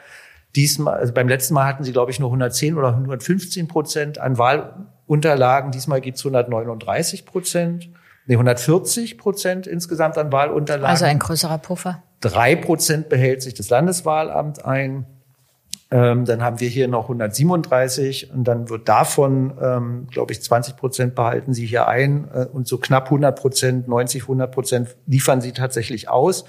diesmal, 0.55 0.99
also 0.99 1.11
beim 1.11 1.27
letzten 1.27 1.55
Mal 1.55 1.65
hatten 1.65 1.83
sie, 1.83 1.91
glaube 1.91 2.11
ich, 2.11 2.19
nur 2.19 2.29
110 2.29 2.77
oder 2.77 2.89
115 2.89 3.67
Prozent 3.67 4.19
an 4.19 4.37
Wahlunterlagen. 4.37 5.71
Diesmal 5.71 6.01
gibt 6.01 6.17
es 6.17 6.23
139 6.23 7.25
Prozent. 7.25 7.89
Nee, 8.27 8.35
140 8.35 9.17
Prozent 9.17 9.65
insgesamt 9.65 10.19
an 10.19 10.31
Wahlunterlagen. 10.31 10.85
Also 10.85 11.05
ein 11.05 11.17
größerer 11.17 11.57
Puffer. 11.57 12.03
Drei 12.23 12.55
Prozent 12.55 13.09
behält 13.09 13.41
sich 13.41 13.53
das 13.53 13.69
Landeswahlamt 13.69 14.63
ein. 14.63 15.05
Ähm, 15.91 16.23
dann 16.23 16.41
haben 16.41 16.61
wir 16.61 16.69
hier 16.69 16.87
noch 16.87 17.03
137 17.03 18.31
und 18.31 18.45
dann 18.45 18.69
wird 18.69 18.87
davon, 18.87 19.53
ähm, 19.61 20.07
glaube 20.09 20.31
ich, 20.31 20.41
20 20.41 20.77
Prozent 20.77 21.15
behalten 21.15 21.53
sie 21.53 21.65
hier 21.65 21.89
ein 21.89 22.29
äh, 22.33 22.45
und 22.45 22.65
so 22.65 22.77
knapp 22.77 23.07
100 23.07 23.37
Prozent, 23.37 23.87
90, 23.89 24.21
100 24.21 24.53
Prozent 24.53 24.95
liefern 25.05 25.41
sie 25.41 25.51
tatsächlich 25.51 26.07
aus 26.07 26.45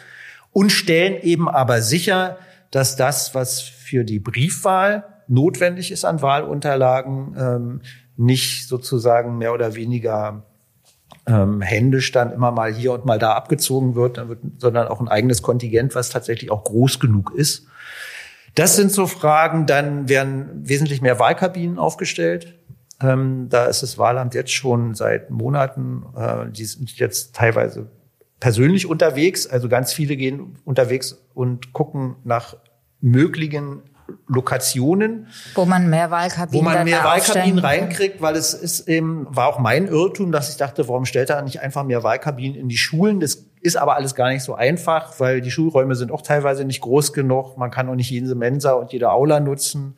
und 0.53 0.71
stellen 0.71 1.21
eben 1.21 1.49
aber 1.49 1.83
sicher, 1.83 2.39
dass 2.71 2.95
das, 2.95 3.35
was 3.35 3.61
für 3.61 4.05
die 4.05 4.21
Briefwahl 4.21 5.03
notwendig 5.27 5.91
ist 5.91 6.05
an 6.05 6.23
Wahlunterlagen, 6.23 7.35
ähm, 7.37 7.81
nicht 8.17 8.69
sozusagen 8.69 9.39
mehr 9.39 9.53
oder 9.53 9.75
weniger 9.75 10.45
ähm, 11.27 11.63
dann 12.13 12.33
immer 12.33 12.51
mal 12.51 12.73
hier 12.73 12.93
und 12.93 13.05
mal 13.05 13.19
da 13.19 13.33
abgezogen 13.33 13.95
wird, 13.95 14.17
wird, 14.29 14.41
sondern 14.59 14.89
auch 14.89 15.01
ein 15.01 15.09
eigenes 15.09 15.43
Kontingent, 15.43 15.95
was 15.95 16.11
tatsächlich 16.11 16.51
auch 16.51 16.65
groß 16.65 17.01
genug 17.01 17.33
ist. 17.35 17.67
Das 18.55 18.77
sind 18.77 18.93
so 18.93 19.07
Fragen. 19.07 19.67
Dann 19.67 20.09
werden 20.09 20.69
wesentlich 20.69 21.03
mehr 21.03 21.19
Wahlkabinen 21.19 21.79
aufgestellt. 21.79 22.55
Ähm, 23.01 23.49
da 23.49 23.65
ist 23.65 23.83
das 23.83 23.99
Wahlamt 23.99 24.35
jetzt 24.35 24.53
schon 24.53 24.95
seit 24.95 25.31
Monaten, 25.31 26.05
äh, 26.17 26.51
die 26.51 26.65
sind 26.65 26.97
jetzt 26.99 27.35
teilweise 27.35 27.91
persönlich 28.41 28.87
unterwegs. 28.87 29.47
Also 29.47 29.69
ganz 29.69 29.93
viele 29.93 30.17
gehen 30.17 30.59
unterwegs 30.65 31.19
und 31.35 31.73
gucken 31.73 32.17
nach 32.25 32.57
möglichen 33.01 33.83
Lokationen, 34.27 35.29
wo 35.55 35.65
man 35.65 35.89
mehr 35.89 36.11
Wahlkabinen, 36.11 36.61
wo 36.61 36.63
man 36.63 36.85
mehr 36.85 37.05
Wahlkabinen 37.05 37.59
reinkriegt, 37.59 38.21
weil 38.21 38.37
es 38.37 38.53
ist 38.53 38.89
eben 38.89 39.27
war 39.31 39.49
auch 39.49 39.59
mein 39.59 39.87
Irrtum, 39.87 40.33
dass 40.33 40.51
ich 40.51 40.57
dachte, 40.57 40.89
warum 40.89 41.05
stellt 41.05 41.31
er 41.31 41.41
nicht 41.43 41.61
einfach 41.61 41.85
mehr 41.85 42.03
Wahlkabinen 42.03 42.59
in 42.59 42.69
die 42.69 42.77
Schulen? 42.77 43.21
Das 43.21 43.47
ist 43.61 43.77
aber 43.77 43.97
alles 43.97 44.15
gar 44.15 44.29
nicht 44.29 44.43
so 44.43 44.55
einfach, 44.55 45.19
weil 45.21 45.41
die 45.41 45.51
Schulräume 45.51 45.95
sind 45.95 46.13
auch 46.13 46.23
teilweise 46.23 46.65
nicht 46.65 46.83
groß 46.83 47.13
genug. 47.13 47.57
Man 47.57 47.71
kann 47.71 47.89
auch 47.89 47.95
nicht 47.95 48.11
jede 48.11 48.35
Mensa 48.35 48.73
und 48.73 48.93
jede 48.93 49.11
Aula 49.11 49.41
nutzen. 49.41 49.97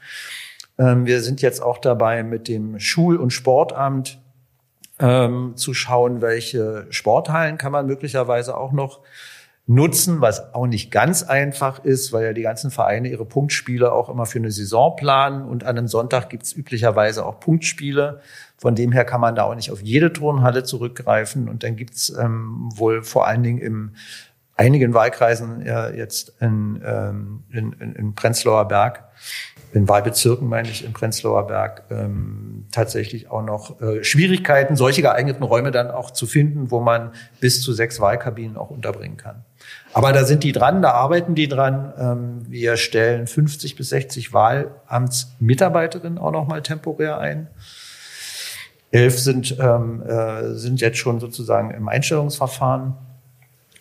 Ähm, 0.78 1.06
wir 1.06 1.20
sind 1.20 1.42
jetzt 1.42 1.60
auch 1.62 1.78
dabei, 1.78 2.22
mit 2.22 2.48
dem 2.48 2.78
Schul- 2.78 3.16
und 3.16 3.32
Sportamt 3.32 4.20
ähm, 4.98 5.54
zu 5.56 5.74
schauen, 5.74 6.20
welche 6.20 6.86
Sporthallen 6.90 7.58
kann 7.58 7.72
man 7.72 7.86
möglicherweise 7.86 8.56
auch 8.56 8.72
noch 8.72 9.00
nutzen, 9.66 10.20
was 10.20 10.54
auch 10.54 10.66
nicht 10.66 10.92
ganz 10.92 11.24
einfach 11.24 11.84
ist, 11.84 12.12
weil 12.12 12.24
ja 12.26 12.32
die 12.32 12.42
ganzen 12.42 12.70
Vereine 12.70 13.08
ihre 13.08 13.24
Punktspiele 13.24 13.92
auch 13.92 14.08
immer 14.08 14.24
für 14.24 14.38
eine 14.38 14.52
Saison 14.52 14.94
planen 14.94 15.44
und 15.44 15.64
an 15.64 15.76
einem 15.76 15.88
Sonntag 15.88 16.30
gibt's 16.30 16.52
üblicherweise 16.52 17.26
auch 17.26 17.40
Punktspiele. 17.40 18.20
Von 18.56 18.76
dem 18.76 18.92
her 18.92 19.04
kann 19.04 19.20
man 19.20 19.34
da 19.34 19.42
auch 19.42 19.56
nicht 19.56 19.72
auf 19.72 19.82
jede 19.82 20.12
Turnhalle 20.12 20.62
zurückgreifen. 20.62 21.48
Und 21.48 21.64
dann 21.64 21.74
gibt's 21.74 22.10
ähm, 22.10 22.70
wohl 22.74 23.02
vor 23.02 23.26
allen 23.26 23.42
Dingen 23.42 23.58
im 23.58 23.94
einigen 24.56 24.94
Wahlkreisen 24.94 25.62
äh, 25.62 25.96
jetzt 25.96 26.34
in, 26.40 26.80
ähm, 26.84 27.42
in, 27.50 27.72
in, 27.72 27.92
in 27.94 28.14
Prenzlauer 28.14 28.68
Berg 28.68 29.04
in 29.76 29.88
Wahlbezirken, 29.88 30.48
meine 30.48 30.70
ich, 30.70 30.86
in 30.86 30.94
Prenzlauer 30.94 31.46
Berg, 31.48 31.82
ähm, 31.90 32.64
tatsächlich 32.72 33.30
auch 33.30 33.42
noch 33.42 33.78
äh, 33.82 34.02
Schwierigkeiten, 34.02 34.74
solche 34.74 35.02
geeigneten 35.02 35.42
Räume 35.42 35.70
dann 35.70 35.90
auch 35.90 36.10
zu 36.10 36.26
finden, 36.26 36.70
wo 36.70 36.80
man 36.80 37.10
bis 37.40 37.60
zu 37.60 37.74
sechs 37.74 38.00
Wahlkabinen 38.00 38.56
auch 38.56 38.70
unterbringen 38.70 39.18
kann. 39.18 39.44
Aber 39.92 40.14
da 40.14 40.24
sind 40.24 40.44
die 40.44 40.52
dran, 40.52 40.80
da 40.80 40.92
arbeiten 40.92 41.34
die 41.34 41.46
dran. 41.46 41.92
Ähm, 41.98 42.46
wir 42.48 42.78
stellen 42.78 43.26
50 43.26 43.76
bis 43.76 43.90
60 43.90 44.32
Wahlamtsmitarbeiterinnen 44.32 46.16
auch 46.16 46.32
noch 46.32 46.46
mal 46.46 46.62
temporär 46.62 47.18
ein. 47.18 47.48
Elf 48.92 49.18
sind, 49.18 49.58
ähm, 49.60 50.02
äh, 50.06 50.54
sind 50.54 50.80
jetzt 50.80 50.96
schon 50.96 51.20
sozusagen 51.20 51.70
im 51.72 51.86
Einstellungsverfahren. 51.86 52.94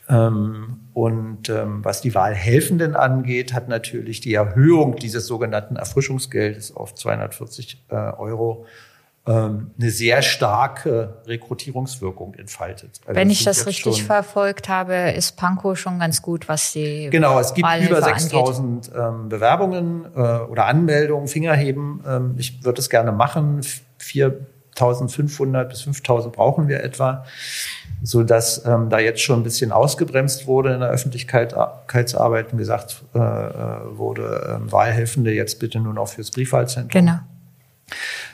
Ähm, 0.07 0.81
und 0.93 1.49
ähm, 1.49 1.83
was 1.83 2.01
die 2.01 2.13
Wahlhelfenden 2.13 2.95
angeht, 2.95 3.53
hat 3.53 3.67
natürlich 3.67 4.21
die 4.21 4.33
Erhöhung 4.33 4.95
dieses 4.97 5.25
sogenannten 5.25 5.75
Erfrischungsgeldes 5.75 6.75
auf 6.75 6.93
240 6.93 7.85
äh, 7.89 7.95
Euro 7.95 8.65
ähm, 9.27 9.71
eine 9.79 9.89
sehr 9.89 10.21
starke 10.21 11.21
Rekrutierungswirkung 11.25 12.35
entfaltet. 12.35 13.01
Also 13.07 13.19
Wenn 13.19 13.31
ich 13.31 13.43
das 13.43 13.65
richtig 13.65 14.03
verfolgt 14.03 14.69
habe, 14.69 15.11
ist 15.11 15.35
Pankow 15.37 15.75
schon 15.77 15.97
ganz 15.97 16.21
gut, 16.21 16.47
was 16.47 16.71
die 16.73 17.09
Genau, 17.09 17.39
es 17.39 17.55
gibt 17.55 17.67
Wahlhilfe 17.67 17.97
über 17.97 18.03
6000 18.03 18.91
ähm, 18.95 19.29
Bewerbungen 19.29 20.05
äh, 20.15 20.19
oder 20.19 20.67
Anmeldungen, 20.67 21.27
Fingerheben. 21.27 22.35
Ich 22.37 22.63
würde 22.63 22.79
es 22.79 22.89
gerne 22.91 23.11
machen. 23.11 23.61
4500 23.97 25.69
bis 25.69 25.81
5000 25.81 26.35
brauchen 26.35 26.67
wir 26.67 26.83
etwa, 26.83 27.25
so 28.05 28.23
dass 28.23 28.63
ähm, 28.65 28.89
da 28.89 28.99
jetzt 28.99 29.21
schon 29.21 29.39
ein 29.39 29.43
bisschen 29.43 29.71
ausgebremst 29.71 30.45
wurde 30.45 30.73
in 30.73 30.79
der 30.79 30.89
Öffentlichkeitsarbeit 30.89 32.51
und 32.51 32.57
gesagt 32.57 33.03
äh, 33.13 33.17
äh 33.17 33.97
wurde, 33.97 34.59
äh, 34.61 34.71
Wahlhelfende 34.71 35.31
jetzt 35.31 35.59
bitte 35.59 35.79
nur 35.79 35.93
noch 35.93 36.07
fürs 36.07 36.31
Briefwahlzentrum. 36.31 36.89
Genau. 36.89 37.19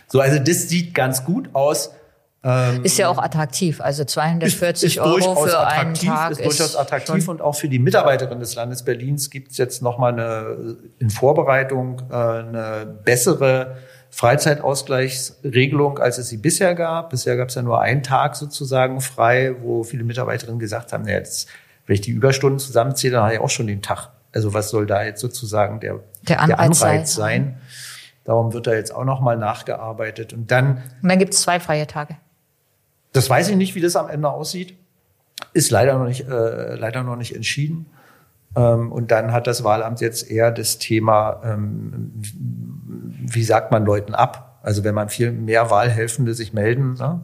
So, 0.07 0.19
also 0.19 0.39
das 0.39 0.67
sieht 0.67 0.93
ganz 0.93 1.23
gut 1.23 1.49
aus. 1.53 1.91
Ähm, 2.43 2.83
ist 2.83 2.97
ja 2.97 3.07
auch 3.07 3.19
attraktiv. 3.19 3.79
Also 3.79 4.03
240 4.03 4.83
ist, 4.83 4.97
ist 4.97 4.99
Euro 4.99 5.35
für 5.35 5.65
einen 5.65 5.93
Tag 5.93 6.31
ist, 6.31 6.43
durchaus 6.43 6.75
attraktiv 6.75 7.27
und 7.29 7.41
auch 7.41 7.55
für 7.55 7.69
die 7.69 7.79
Mitarbeiterin 7.79 8.39
des 8.39 8.55
Landes 8.55 8.83
Berlins 8.83 9.29
gibt 9.29 9.51
es 9.51 9.57
jetzt 9.57 9.81
noch 9.81 9.97
mal 9.97 10.11
eine 10.11 10.77
in 10.99 11.09
Vorbereitung 11.09 12.01
äh, 12.09 12.13
eine 12.13 12.97
bessere 13.05 13.77
Freizeitausgleichsregelung, 14.11 15.97
als 15.97 16.17
es 16.17 16.27
sie 16.29 16.37
bisher 16.37 16.75
gab. 16.75 17.09
Bisher 17.09 17.37
gab 17.37 17.49
es 17.49 17.55
ja 17.55 17.61
nur 17.61 17.81
einen 17.81 18.03
Tag 18.03 18.35
sozusagen 18.35 19.01
frei, 19.01 19.55
wo 19.61 19.83
viele 19.83 20.03
Mitarbeiterinnen 20.03 20.59
gesagt 20.59 20.93
haben, 20.93 21.05
naja, 21.05 21.17
jetzt, 21.17 21.49
wenn 21.87 21.95
ich 21.95 22.01
die 22.01 22.11
Überstunden 22.11 22.59
zusammenzähle, 22.59 23.13
dann 23.13 23.23
habe 23.23 23.33
ich 23.35 23.39
auch 23.39 23.49
schon 23.49 23.67
den 23.67 23.81
Tag. 23.81 24.09
Also 24.33 24.53
was 24.53 24.69
soll 24.69 24.85
da 24.85 25.03
jetzt 25.03 25.21
sozusagen 25.21 25.79
der, 25.79 25.99
der 26.27 26.41
Anreiz, 26.41 26.79
der 26.79 26.89
Anreiz 26.89 27.15
sein? 27.15 27.43
sein? 27.43 27.61
Darum 28.25 28.53
wird 28.53 28.67
da 28.67 28.73
jetzt 28.73 28.93
auch 28.93 29.05
noch 29.05 29.21
mal 29.21 29.37
nachgearbeitet. 29.37 30.33
Und 30.33 30.51
dann, 30.51 30.83
und 31.01 31.09
dann 31.09 31.17
gibt 31.17 31.33
es 31.33 31.41
zwei 31.41 31.59
freie 31.59 31.87
Tage. 31.87 32.17
Das 33.13 33.29
weiß 33.29 33.49
ich 33.49 33.55
nicht, 33.55 33.75
wie 33.75 33.81
das 33.81 33.95
am 33.95 34.09
Ende 34.09 34.29
aussieht. 34.29 34.77
Ist 35.53 35.71
leider 35.71 35.97
noch 35.97 36.05
nicht, 36.05 36.27
äh, 36.27 36.75
leider 36.75 37.03
noch 37.03 37.15
nicht 37.15 37.35
entschieden. 37.35 37.87
Ähm, 38.55 38.91
und 38.91 39.11
dann 39.11 39.31
hat 39.31 39.47
das 39.47 39.63
Wahlamt 39.63 40.01
jetzt 40.01 40.29
eher 40.29 40.51
das 40.51 40.77
Thema, 40.77 41.41
ähm, 41.43 42.11
wie 42.15 43.43
sagt 43.43 43.71
man 43.71 43.85
Leuten 43.85 44.13
ab? 44.13 44.59
Also 44.63 44.83
wenn 44.83 44.93
man 44.93 45.09
viel 45.09 45.31
mehr 45.31 45.69
Wahlhelfende 45.69 46.33
sich 46.33 46.53
melden. 46.53 46.93
Ne? 46.95 47.21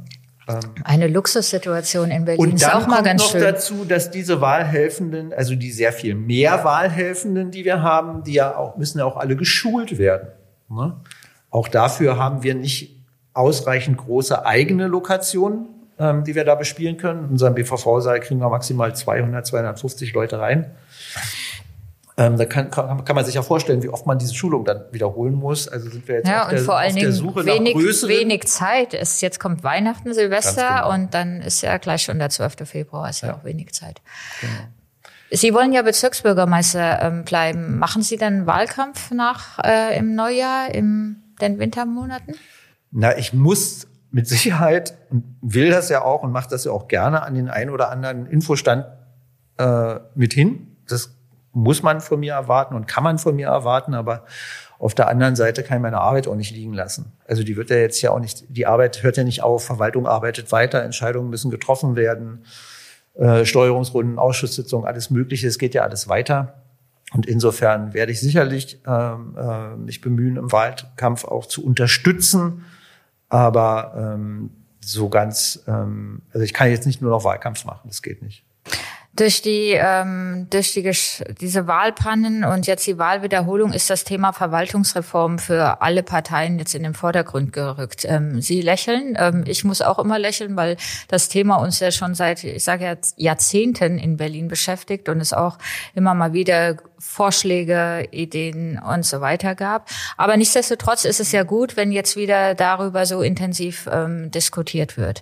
Ähm, 0.48 0.60
Eine 0.84 1.08
Luxussituation 1.08 2.10
in 2.10 2.26
Berlin 2.26 2.46
und 2.46 2.54
ist 2.54 2.74
auch 2.74 2.88
mal 2.88 3.04
ganz 3.04 3.22
noch 3.24 3.32
schön. 3.32 3.42
dazu, 3.42 3.86
dass 3.86 4.10
diese 4.10 4.42
Wahlhelfenden, 4.42 5.34
also 5.34 5.56
die 5.56 5.72
sehr 5.72 5.92
viel 5.92 6.16
mehr 6.16 6.64
Wahlhelfenden, 6.64 7.52
die 7.52 7.66
wir 7.66 7.82
haben, 7.82 8.24
die 8.24 8.34
ja 8.34 8.56
auch 8.56 8.78
müssen 8.78 9.00
ja 9.00 9.06
auch 9.06 9.18
alle 9.18 9.36
geschult 9.36 9.98
werden. 9.98 10.30
Ne? 10.70 10.96
Auch 11.50 11.68
dafür 11.68 12.18
haben 12.18 12.44
wir 12.44 12.56
nicht 12.56 13.06
ausreichend 13.34 13.98
große 13.98 14.46
eigene 14.46 14.88
Lokationen 14.88 15.68
ähm, 16.00 16.24
die 16.24 16.36
wir 16.36 16.46
da 16.46 16.56
bespielen 16.56 16.98
können. 16.98 17.26
In 17.26 17.32
unserem 17.32 17.56
BVV-Saal 17.56 18.20
kriegen 18.20 18.40
wir 18.40 18.50
maximal 18.50 18.96
200, 18.96 19.46
250 19.46 20.14
Leute 20.14 20.40
rein. 20.40 20.72
Ähm, 22.20 22.36
da 22.36 22.46
kann, 22.46 22.72
kann, 22.72 23.06
kann 23.06 23.16
man 23.16 23.26
sich 23.26 23.36
ja 23.36 23.44
vorstellen, 23.44 23.84
wie 23.84 23.90
oft 23.90 24.08
man 24.08 24.18
diese 24.18 24.34
Schulung 24.34 24.66
dann 24.66 24.86
wiederholen 24.92 25.36
muss. 25.36 25.68
Also 25.68 25.90
sind 25.90 26.08
wir 26.08 26.16
jetzt 26.16 26.28
ja, 26.28 26.44
auf, 26.44 26.50
der, 26.50 26.60
und 26.60 26.66
vor 26.66 26.78
allen 26.78 26.96
auf 26.96 27.00
der 27.00 27.14
Suche 27.14 27.46
wenig, 27.46 27.76
nach 27.76 27.82
größeren. 27.82 28.10
wenig 28.10 28.48
Zeit. 28.48 28.96
Es, 28.96 29.22
jetzt 29.22 29.40
kommt 29.40 29.64
Weihnachten, 29.64 30.14
Silvester 30.16 30.68
genau. 30.68 30.94
und 30.94 31.14
dann 31.14 31.42
ist 31.42 31.62
ja 31.62 31.78
gleich 31.78 32.02
schon 32.02 32.18
der 32.18 32.30
12. 32.30 32.68
Februar, 32.68 33.08
ist 33.10 33.22
ja, 33.22 33.30
ja 33.30 33.36
auch 33.36 33.44
wenig 33.44 33.72
Zeit. 33.74 34.02
Genau. 34.42 34.54
Sie 35.30 35.54
wollen 35.54 35.74
ja 35.74 35.82
Bezirksbürgermeister 35.84 37.02
ähm, 37.02 37.24
bleiben. 37.24 37.78
Machen 37.78 38.02
Sie 38.02 38.18
dann 38.18 38.48
Wahlkampf 38.48 39.12
nach 39.12 39.60
äh, 39.64 39.98
im 39.98 40.16
Neujahr, 40.16 40.74
in 40.74 41.18
den 41.40 41.60
Wintermonaten? 41.60 42.36
Na, 42.92 43.16
ich 43.18 43.34
muss 43.34 43.88
mit 44.18 44.28
Sicherheit 44.28 44.98
will 45.44 45.70
das 45.70 45.90
ja 45.90 46.02
auch 46.02 46.24
und 46.24 46.32
macht 46.32 46.52
das 46.52 46.64
ja 46.66 46.72
auch 46.72 46.88
gerne 46.88 47.22
an 47.22 47.36
den 47.36 47.50
ein 47.50 47.70
oder 47.70 47.92
anderen 47.92 48.26
Infostand 48.26 48.88
äh, 49.60 50.00
mit 50.16 50.34
hin. 50.34 50.76
Das 50.88 51.16
muss 51.54 51.84
man 51.84 52.02
von 52.02 52.20
mir 52.20 52.34
erwarten 52.34 52.74
und 52.74 52.88
kann 52.88 53.04
man 53.04 53.20
von 53.20 53.36
mir 53.36 53.50
erwarten, 53.50 53.94
aber 53.94 54.24
auf 54.80 54.96
der 54.96 55.08
anderen 55.08 55.36
Seite 55.36 55.62
kann 55.62 55.78
ich 55.78 55.84
meine 55.84 56.00
Arbeit 56.00 56.28
auch 56.28 56.34
nicht 56.34 56.50
liegen 56.50 56.74
lassen. 56.74 57.12
Also 57.28 57.44
die 57.44 57.58
wird 57.58 57.70
ja 57.70 57.76
jetzt 57.76 58.02
ja 58.02 58.10
auch 58.10 58.20
nicht, 58.20 58.46
die 58.50 58.66
Arbeit 58.66 59.04
hört 59.04 59.18
ja 59.18 59.24
nicht 59.24 59.44
auf, 59.44 59.64
Verwaltung 59.64 60.08
arbeitet 60.08 60.52
weiter, 60.52 60.82
Entscheidungen 60.82 61.30
müssen 61.30 61.52
getroffen 61.52 61.96
werden, 61.96 62.44
äh, 63.14 63.46
Steuerungsrunden, 63.46 64.18
Ausschusssitzungen, 64.18 64.88
alles 64.88 65.12
Mögliche, 65.12 65.46
es 65.48 65.60
geht 65.60 65.76
ja 65.76 65.84
alles 65.84 66.10
weiter. 66.10 66.64
Und 67.14 67.28
insofern 67.28 67.94
werde 67.94 68.14
ich 68.14 68.20
sicherlich 68.20 68.82
ähm, 68.88 69.38
äh, 69.38 69.76
mich 69.76 70.02
bemühen, 70.02 70.38
im 70.38 70.52
Wahlkampf 70.52 71.24
auch 71.24 71.46
zu 71.46 71.64
unterstützen, 71.64 72.64
aber 73.30 73.94
ähm, 73.98 74.52
so 74.80 75.10
ganz, 75.10 75.64
ähm, 75.68 76.22
also 76.32 76.44
ich 76.44 76.54
kann 76.54 76.70
jetzt 76.70 76.86
nicht 76.86 77.02
nur 77.02 77.12
noch 77.12 77.24
Wahlkampf 77.24 77.66
machen, 77.66 77.88
das 77.88 78.02
geht 78.02 78.22
nicht 78.22 78.46
durch 79.18 79.42
die 79.42 79.72
ähm, 79.72 80.48
durch 80.50 80.74
die 80.74 80.90
diese 81.42 81.68
Wahlpannen 81.68 82.44
und 82.44 82.68
jetzt 82.68 82.88
die 82.88 82.98
Wahlwiederholung 82.98 83.74
ist 83.74 83.90
das 83.90 84.04
Thema 84.04 84.32
Verwaltungsreform 84.32 85.40
für 85.40 85.82
alle 85.82 86.04
Parteien 86.04 86.60
jetzt 86.60 86.76
in 86.76 86.84
den 86.84 86.94
Vordergrund 86.94 87.52
gerückt. 87.52 88.06
Ähm, 88.06 88.42
Sie 88.42 88.62
lächeln, 88.62 89.18
ähm, 89.20 89.44
ich 89.48 89.64
muss 89.64 89.82
auch 89.82 90.00
immer 90.00 90.20
lächeln, 90.20 90.56
weil 90.56 90.78
das 91.08 91.30
Thema 91.30 91.58
uns 91.58 91.80
ja 91.80 91.92
schon 91.92 92.16
seit 92.16 92.44
ich 92.44 92.64
sage 92.64 92.86
jetzt 92.86 93.16
Jahrzehnten 93.18 93.98
in 93.98 94.18
Berlin 94.18 94.48
beschäftigt 94.48 95.10
und 95.10 95.20
es 95.20 95.34
auch 95.34 95.58
immer 95.96 96.14
mal 96.14 96.34
wieder 96.34 96.78
Vorschläge, 97.00 98.08
Ideen 98.12 98.80
und 98.80 99.06
so 99.06 99.22
weiter 99.22 99.56
gab. 99.56 99.90
Aber 100.18 100.38
nichtsdestotrotz 100.38 101.06
ist 101.06 101.20
es 101.20 101.32
ja 101.32 101.44
gut, 101.44 101.78
wenn 101.78 101.92
jetzt 101.92 102.16
wieder 102.16 102.56
darüber 102.56 103.06
so 103.06 103.22
intensiv 103.22 103.88
ähm, 103.92 104.32
diskutiert 104.32 104.98
wird. 104.98 105.22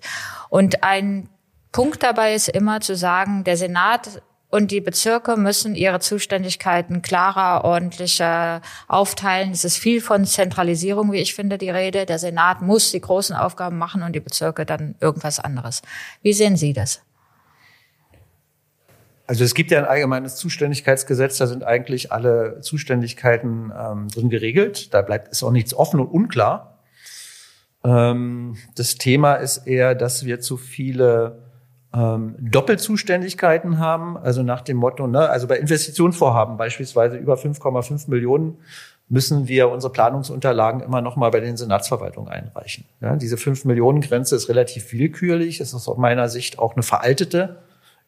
Und 0.49 0.83
ein 0.83 1.29
Punkt 1.75 2.03
dabei 2.03 2.33
ist 2.33 2.47
immer 2.47 2.79
zu 2.79 2.95
sagen, 2.95 3.43
der 3.43 3.57
Senat 3.57 4.21
und 4.49 4.71
die 4.71 4.79
Bezirke 4.79 5.35
müssen 5.35 5.75
ihre 5.75 5.99
Zuständigkeiten 5.99 7.01
klarer, 7.01 7.65
ordentlicher 7.65 8.61
aufteilen. 8.87 9.51
Es 9.51 9.65
ist 9.65 9.75
viel 9.75 9.99
von 9.99 10.23
Zentralisierung, 10.23 11.11
wie 11.11 11.17
ich 11.17 11.35
finde, 11.35 11.57
die 11.57 11.69
Rede. 11.69 12.05
Der 12.05 12.17
Senat 12.17 12.61
muss 12.61 12.91
die 12.91 13.01
großen 13.01 13.35
Aufgaben 13.35 13.77
machen 13.77 14.03
und 14.03 14.13
die 14.13 14.21
Bezirke 14.21 14.65
dann 14.65 14.95
irgendwas 15.01 15.41
anderes. 15.41 15.81
Wie 16.21 16.31
sehen 16.31 16.55
Sie 16.55 16.71
das? 16.71 17.01
Also 19.27 19.43
es 19.43 19.53
gibt 19.53 19.69
ja 19.69 19.79
ein 19.79 19.85
allgemeines 19.85 20.37
Zuständigkeitsgesetz, 20.37 21.39
da 21.39 21.47
sind 21.47 21.65
eigentlich 21.65 22.13
alle 22.13 22.61
Zuständigkeiten 22.61 23.73
ähm, 23.77 24.07
drin 24.07 24.29
geregelt. 24.29 24.93
Da 24.93 25.01
bleibt 25.01 25.27
ist 25.27 25.43
auch 25.43 25.51
nichts 25.51 25.73
offen 25.73 25.99
und 25.99 26.07
unklar. 26.07 26.79
Ähm, 27.83 28.55
das 28.75 28.95
Thema 28.95 29.33
ist 29.33 29.67
eher, 29.67 29.93
dass 29.93 30.23
wir 30.23 30.39
zu 30.39 30.55
viele 30.55 31.44
ähm, 31.95 32.35
Doppelzuständigkeiten 32.39 33.79
haben, 33.79 34.17
also 34.17 34.43
nach 34.43 34.61
dem 34.61 34.77
Motto, 34.77 35.07
ne, 35.07 35.29
also 35.29 35.47
bei 35.47 35.57
Investitionsvorhaben 35.57 36.57
beispielsweise 36.57 37.17
über 37.17 37.35
5,5 37.35 38.09
Millionen 38.09 38.57
müssen 39.07 39.47
wir 39.47 39.69
unsere 39.69 39.93
Planungsunterlagen 39.93 40.81
immer 40.81 41.01
noch 41.01 41.15
mal 41.15 41.29
bei 41.29 41.39
den 41.39 41.57
Senatsverwaltungen 41.57 42.29
einreichen. 42.29 42.85
Ja, 43.01 43.15
diese 43.15 43.37
5 43.37 43.65
Millionen 43.65 44.01
Grenze 44.01 44.35
ist 44.35 44.49
relativ 44.49 44.91
willkürlich, 44.91 45.61
es 45.61 45.73
ist 45.73 45.87
aus 45.87 45.97
meiner 45.97 46.27
Sicht 46.27 46.59
auch 46.59 46.73
eine 46.73 46.83
veraltete 46.83 47.57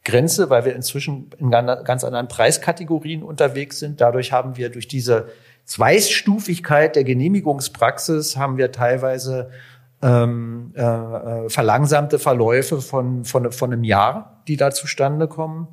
Grenze, 0.03 0.49
weil 0.49 0.65
wir 0.65 0.75
inzwischen 0.75 1.29
in 1.37 1.51
ganz 1.51 2.03
anderen 2.03 2.27
Preiskategorien 2.27 3.23
unterwegs 3.23 3.79
sind. 3.79 4.01
Dadurch 4.01 4.31
haben 4.31 4.57
wir 4.57 4.69
durch 4.69 4.87
diese 4.87 5.27
Zweistufigkeit 5.65 6.95
der 6.95 7.03
Genehmigungspraxis 7.03 8.37
haben 8.37 8.57
wir 8.57 8.71
teilweise 8.71 9.51
ähm, 10.01 10.73
äh, 10.75 10.81
äh, 10.81 11.49
verlangsamte 11.49 12.17
Verläufe 12.19 12.81
von, 12.81 13.23
von, 13.25 13.51
von 13.51 13.73
einem 13.73 13.83
Jahr, 13.83 14.41
die 14.47 14.55
da 14.57 14.71
zustande 14.71 15.27
kommen. 15.27 15.67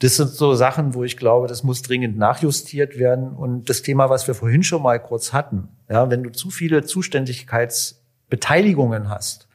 Das 0.00 0.16
sind 0.16 0.30
so 0.30 0.54
Sachen, 0.54 0.94
wo 0.94 1.04
ich 1.04 1.16
glaube, 1.16 1.46
das 1.46 1.62
muss 1.62 1.82
dringend 1.82 2.18
nachjustiert 2.18 2.98
werden. 2.98 3.32
Und 3.32 3.70
das 3.70 3.82
Thema, 3.82 4.10
was 4.10 4.26
wir 4.26 4.34
vorhin 4.34 4.62
schon 4.62 4.82
mal 4.82 5.00
kurz 5.00 5.32
hatten, 5.32 5.68
ja, 5.88 6.10
wenn 6.10 6.22
du 6.22 6.30
zu 6.30 6.50
viele 6.50 6.84
Zuständigkeitsbeteiligungen 6.84 9.08
hast, 9.08 9.48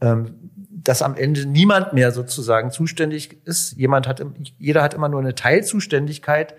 ähm, 0.00 0.50
dass 0.70 1.02
am 1.02 1.16
Ende 1.16 1.46
niemand 1.46 1.94
mehr 1.94 2.12
sozusagen 2.12 2.70
zuständig 2.70 3.44
ist. 3.44 3.72
Jemand 3.72 4.06
hat, 4.06 4.24
jeder 4.58 4.82
hat 4.82 4.94
immer 4.94 5.08
nur 5.08 5.18
eine 5.20 5.34
Teilzuständigkeit. 5.34 6.54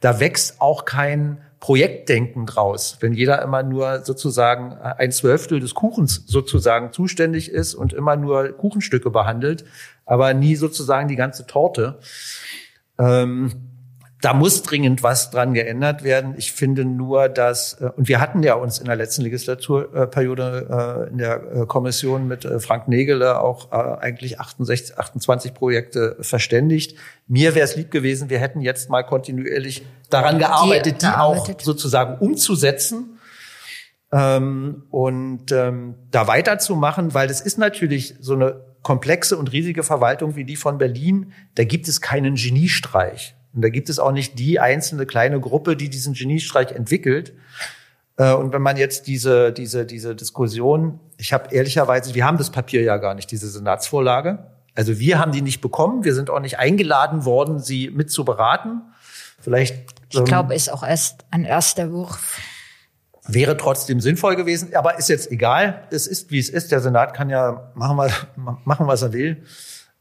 Da 0.00 0.20
wächst 0.20 0.60
auch 0.60 0.84
kein 0.84 1.38
Projektdenken 1.62 2.44
draus, 2.44 2.96
wenn 2.98 3.12
jeder 3.12 3.40
immer 3.40 3.62
nur 3.62 4.00
sozusagen 4.00 4.72
ein 4.72 5.12
Zwölftel 5.12 5.60
des 5.60 5.74
Kuchens 5.74 6.24
sozusagen 6.26 6.90
zuständig 6.92 7.52
ist 7.52 7.74
und 7.74 7.92
immer 7.92 8.16
nur 8.16 8.48
Kuchenstücke 8.48 9.10
behandelt, 9.10 9.64
aber 10.04 10.34
nie 10.34 10.56
sozusagen 10.56 11.06
die 11.06 11.14
ganze 11.14 11.46
Torte. 11.46 12.00
Ähm, 12.98 13.52
da 14.22 14.34
muss 14.34 14.62
dringend 14.62 15.02
was 15.02 15.30
dran 15.30 15.52
geändert 15.52 16.04
werden. 16.04 16.34
Ich 16.38 16.52
finde 16.52 16.84
nur, 16.84 17.28
dass, 17.28 17.74
äh, 17.74 17.90
und 17.96 18.06
wir 18.06 18.20
hatten 18.20 18.44
ja 18.44 18.54
uns 18.54 18.78
in 18.78 18.86
der 18.86 18.94
letzten 18.94 19.22
Legislaturperiode 19.22 21.06
äh, 21.08 21.10
in 21.10 21.18
der 21.18 21.42
äh, 21.42 21.66
Kommission 21.66 22.28
mit 22.28 22.48
Frank 22.60 22.86
Nägele 22.86 23.40
auch 23.40 23.72
eigentlich 23.72 24.38
68, 24.38 24.96
28 24.96 25.54
Projekte 25.54 26.16
verständigt. 26.20 26.96
Mir 27.26 27.56
wäre 27.56 27.64
es 27.64 27.74
lieb 27.74 27.90
gewesen, 27.90 28.30
wir 28.30 28.38
hätten 28.38 28.60
jetzt 28.60 28.88
mal 28.90 29.02
kontinuierlich 29.02 29.84
daran 30.08 30.38
gearbeitet, 30.38 31.02
die, 31.02 31.06
die 31.06 31.12
auch 31.12 31.48
sozusagen 31.60 32.18
umzusetzen. 32.18 33.18
Ähm, 34.12 34.84
und 34.90 35.50
ähm, 35.50 35.96
da 36.12 36.28
weiterzumachen, 36.28 37.12
weil 37.14 37.26
das 37.26 37.40
ist 37.40 37.58
natürlich 37.58 38.14
so 38.20 38.34
eine 38.34 38.60
komplexe 38.82 39.36
und 39.36 39.50
riesige 39.52 39.82
Verwaltung 39.82 40.36
wie 40.36 40.44
die 40.44 40.56
von 40.56 40.78
Berlin. 40.78 41.32
Da 41.56 41.64
gibt 41.64 41.88
es 41.88 42.00
keinen 42.00 42.36
Geniestreich. 42.36 43.34
Und 43.54 43.62
da 43.62 43.68
gibt 43.68 43.88
es 43.88 43.98
auch 43.98 44.12
nicht 44.12 44.38
die 44.38 44.60
einzelne 44.60 45.06
kleine 45.06 45.40
Gruppe, 45.40 45.76
die 45.76 45.90
diesen 45.90 46.14
Geniestreich 46.14 46.72
entwickelt. 46.72 47.34
Äh, 48.16 48.32
und 48.32 48.52
wenn 48.52 48.62
man 48.62 48.76
jetzt 48.76 49.06
diese, 49.06 49.52
diese, 49.52 49.84
diese 49.86 50.14
Diskussion, 50.14 51.00
ich 51.18 51.32
habe 51.32 51.54
ehrlicherweise, 51.54 52.14
wir 52.14 52.24
haben 52.24 52.38
das 52.38 52.50
Papier 52.50 52.82
ja 52.82 52.96
gar 52.96 53.14
nicht, 53.14 53.30
diese 53.30 53.48
Senatsvorlage. 53.48 54.46
Also 54.74 54.98
wir 54.98 55.18
haben 55.18 55.32
die 55.32 55.42
nicht 55.42 55.60
bekommen. 55.60 56.04
Wir 56.04 56.14
sind 56.14 56.30
auch 56.30 56.40
nicht 56.40 56.58
eingeladen 56.58 57.24
worden, 57.24 57.58
sie 57.58 57.90
mit 57.90 58.10
zu 58.10 58.24
beraten. 58.24 58.82
Vielleicht. 59.40 59.92
Ich 60.10 60.18
ähm, 60.18 60.24
glaube, 60.24 60.54
ist 60.54 60.72
auch 60.72 60.82
erst 60.82 61.26
ein 61.30 61.44
erster 61.44 61.92
Wurf. 61.92 62.38
wäre 63.26 63.56
trotzdem 63.56 64.00
sinnvoll 64.00 64.36
gewesen, 64.36 64.74
aber 64.74 64.98
ist 64.98 65.08
jetzt 65.08 65.30
egal. 65.30 65.86
Es 65.90 66.06
ist, 66.06 66.30
wie 66.30 66.38
es 66.38 66.48
ist. 66.48 66.72
Der 66.72 66.80
Senat 66.80 67.12
kann 67.12 67.28
ja 67.28 67.70
machen, 67.74 67.98
was, 67.98 68.12
machen, 68.64 68.86
was 68.86 69.02
er 69.02 69.12
will. 69.12 69.44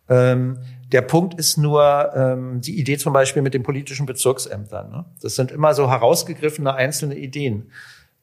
Ähm, 0.10 0.60
der 0.92 1.02
Punkt 1.02 1.40
ist 1.40 1.58
nur 1.58 2.12
ähm, 2.16 2.62
die 2.62 2.80
Idee 2.80 2.98
zum 2.98 3.14
Beispiel 3.14 3.42
mit 3.42 3.54
den 3.54 3.64
politischen 3.64 4.06
Bezirksämtern. 4.06 4.92
Ne? 4.92 5.06
Das 5.22 5.36
sind 5.36 5.52
immer 5.52 5.74
so 5.74 5.90
herausgegriffene 5.90 6.74
einzelne 6.74 7.16
Ideen. 7.16 7.72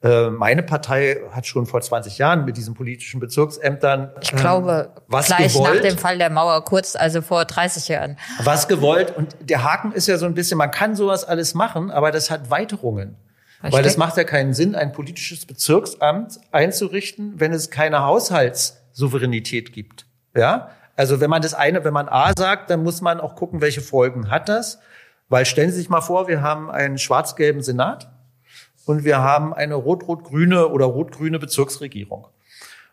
Äh, 0.01 0.29
meine 0.29 0.63
Partei 0.63 1.17
hat 1.31 1.45
schon 1.45 1.65
vor 1.65 1.81
20 1.81 2.17
Jahren 2.19 2.45
mit 2.45 2.55
diesen 2.55 2.73
politischen 2.73 3.19
Bezirksämtern. 3.19 4.11
Ich 4.21 4.31
glaube, 4.31 4.91
ähm, 4.95 5.01
was 5.07 5.27
gleich 5.27 5.53
gewollt, 5.53 5.83
nach 5.83 5.89
dem 5.89 5.97
Fall 5.97 6.17
der 6.17 6.29
Mauer, 6.29 6.63
kurz, 6.63 6.95
also 6.95 7.21
vor 7.21 7.43
30 7.43 7.89
Jahren. 7.89 8.17
Was 8.43 8.67
gewollt. 8.67 9.15
Und 9.17 9.35
der 9.41 9.63
Haken 9.63 9.91
ist 9.91 10.07
ja 10.07 10.17
so 10.17 10.25
ein 10.25 10.35
bisschen, 10.35 10.57
man 10.57 10.71
kann 10.71 10.95
sowas 10.95 11.25
alles 11.25 11.53
machen, 11.53 11.91
aber 11.91 12.11
das 12.11 12.29
hat 12.31 12.49
Weiterungen. 12.49 13.17
Was 13.61 13.73
Weil 13.73 13.85
es 13.85 13.97
macht 13.97 14.15
ja 14.15 14.23
keinen 14.23 14.53
Sinn, 14.53 14.73
ein 14.73 14.93
politisches 14.93 15.45
Bezirksamt 15.45 16.39
einzurichten, 16.51 17.33
wenn 17.35 17.51
es 17.51 17.69
keine 17.69 18.03
Haushaltssouveränität 18.03 19.73
gibt. 19.73 20.05
Ja? 20.33 20.69
Also 20.99 21.21
wenn 21.21 21.29
man 21.29 21.41
das 21.41 21.53
eine, 21.53 21.85
wenn 21.85 21.93
man 21.93 22.09
A 22.09 22.33
sagt, 22.37 22.69
dann 22.69 22.83
muss 22.83 22.99
man 22.99 23.21
auch 23.21 23.35
gucken, 23.35 23.61
welche 23.61 23.79
Folgen 23.79 24.29
hat 24.29 24.49
das. 24.49 24.79
Weil 25.29 25.45
stellen 25.45 25.71
Sie 25.71 25.77
sich 25.77 25.87
mal 25.87 26.01
vor, 26.01 26.27
wir 26.27 26.41
haben 26.41 26.69
einen 26.69 26.97
schwarz-gelben 26.97 27.61
Senat 27.61 28.11
und 28.83 29.05
wir 29.05 29.19
haben 29.19 29.53
eine 29.53 29.75
rot-rot-grüne 29.75 30.67
oder 30.67 30.87
rot-grüne 30.87 31.39
Bezirksregierung. 31.39 32.27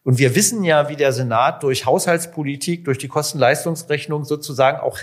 Und 0.05 0.19
wir 0.19 0.37
wissen 0.37 0.62
ja, 0.62 0.88
wie 0.88 0.95
der 0.95 1.12
Senat 1.12 1.64
durch 1.64 1.85
Haushaltspolitik, 1.85 2.85
durch 2.85 2.99
die 2.99 3.09
Kosten-Leistungsrechnung 3.09 4.25
sozusagen 4.25 4.79
auch 4.79 5.01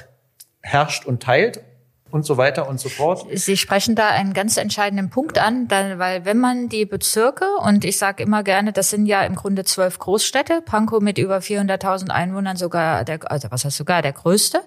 herrscht 0.61 1.05
und 1.05 1.21
teilt 1.21 1.61
und 2.13 2.27
so 2.27 2.37
weiter 2.37 2.69
und 2.69 2.79
so 2.79 2.89
fort. 2.89 3.25
Sie 3.33 3.57
sprechen 3.57 3.95
da 3.95 4.09
einen 4.09 4.33
ganz 4.33 4.57
entscheidenden 4.57 5.09
Punkt 5.09 5.39
an, 5.39 5.67
weil 5.71 6.25
wenn 6.25 6.37
man 6.37 6.69
die 6.69 6.85
Bezirke, 6.85 7.45
und 7.63 7.83
ich 7.85 7.97
sage 7.97 8.21
immer 8.21 8.43
gerne, 8.43 8.71
das 8.71 8.91
sind 8.91 9.07
ja 9.07 9.23
im 9.23 9.33
Grunde 9.33 9.63
zwölf 9.63 9.97
Großstädte, 9.97 10.61
Pankow 10.61 11.01
mit 11.01 11.17
über 11.17 11.39
400.000 11.39 12.11
Einwohnern 12.11 12.55
sogar, 12.55 13.03
der, 13.03 13.31
also 13.31 13.49
was 13.49 13.65
heißt 13.65 13.77
sogar 13.77 14.03
der 14.03 14.13
größte, 14.13 14.61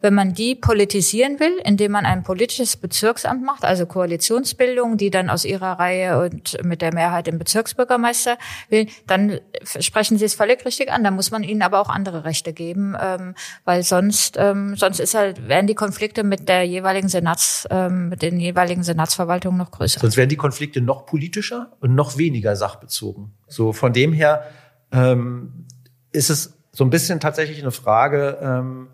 wenn 0.00 0.14
man 0.14 0.32
die 0.32 0.54
politisieren 0.54 1.38
will, 1.40 1.58
indem 1.64 1.92
man 1.92 2.06
ein 2.06 2.22
politisches 2.22 2.76
Bezirksamt 2.76 3.44
macht, 3.44 3.64
also 3.64 3.86
Koalitionsbildung, 3.86 4.96
die 4.96 5.10
dann 5.10 5.30
aus 5.30 5.44
ihrer 5.44 5.78
Reihe 5.78 6.20
und 6.20 6.62
mit 6.64 6.82
der 6.82 6.94
Mehrheit 6.94 7.26
den 7.26 7.38
Bezirksbürgermeister 7.38 8.38
will, 8.68 8.86
dann 9.06 9.40
sprechen 9.78 10.18
Sie 10.18 10.24
es 10.24 10.34
völlig 10.34 10.64
richtig 10.64 10.90
an. 10.90 11.04
Da 11.04 11.10
muss 11.10 11.30
man 11.30 11.42
ihnen 11.42 11.62
aber 11.62 11.80
auch 11.80 11.88
andere 11.88 12.24
Rechte 12.24 12.52
geben, 12.52 12.96
ähm, 13.00 13.34
weil 13.64 13.82
sonst 13.82 14.36
ähm, 14.38 14.76
sonst 14.76 15.00
ist 15.00 15.14
halt 15.14 15.48
werden 15.48 15.66
die 15.66 15.74
Konflikte 15.74 16.24
mit 16.24 16.48
der 16.48 16.64
jeweiligen 16.64 17.08
Senats 17.08 17.66
ähm, 17.70 18.08
mit 18.08 18.22
den 18.22 18.40
jeweiligen 18.40 18.82
Senatsverwaltungen 18.82 19.58
noch 19.58 19.70
größer. 19.70 20.00
Sonst 20.00 20.16
werden 20.16 20.30
die 20.30 20.36
Konflikte 20.36 20.80
noch 20.80 21.06
politischer 21.06 21.72
und 21.80 21.94
noch 21.94 22.16
weniger 22.16 22.56
sachbezogen. 22.56 23.32
So 23.46 23.72
von 23.72 23.92
dem 23.92 24.12
her 24.12 24.44
ähm, 24.92 25.66
ist 26.12 26.30
es 26.30 26.58
so 26.72 26.84
ein 26.84 26.90
bisschen 26.90 27.20
tatsächlich 27.20 27.60
eine 27.60 27.72
Frage. 27.72 28.38
Ähm, 28.40 28.88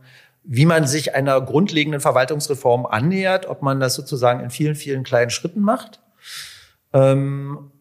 wie 0.49 0.67
man 0.67 0.87
sich 0.87 1.15
einer 1.15 1.41
grundlegenden 1.41 2.01
Verwaltungsreform 2.01 2.87
annähert, 2.87 3.47
ob 3.47 3.63
man 3.63 3.81
das 3.81 3.95
sozusagen 3.95 4.41
in 4.41 4.51
vielen, 4.51 4.77
vielen 4.77 5.03
kleinen 5.03 5.31
Schritten 5.31 5.61
macht. 5.61 6.01
Ähm, 6.93 7.73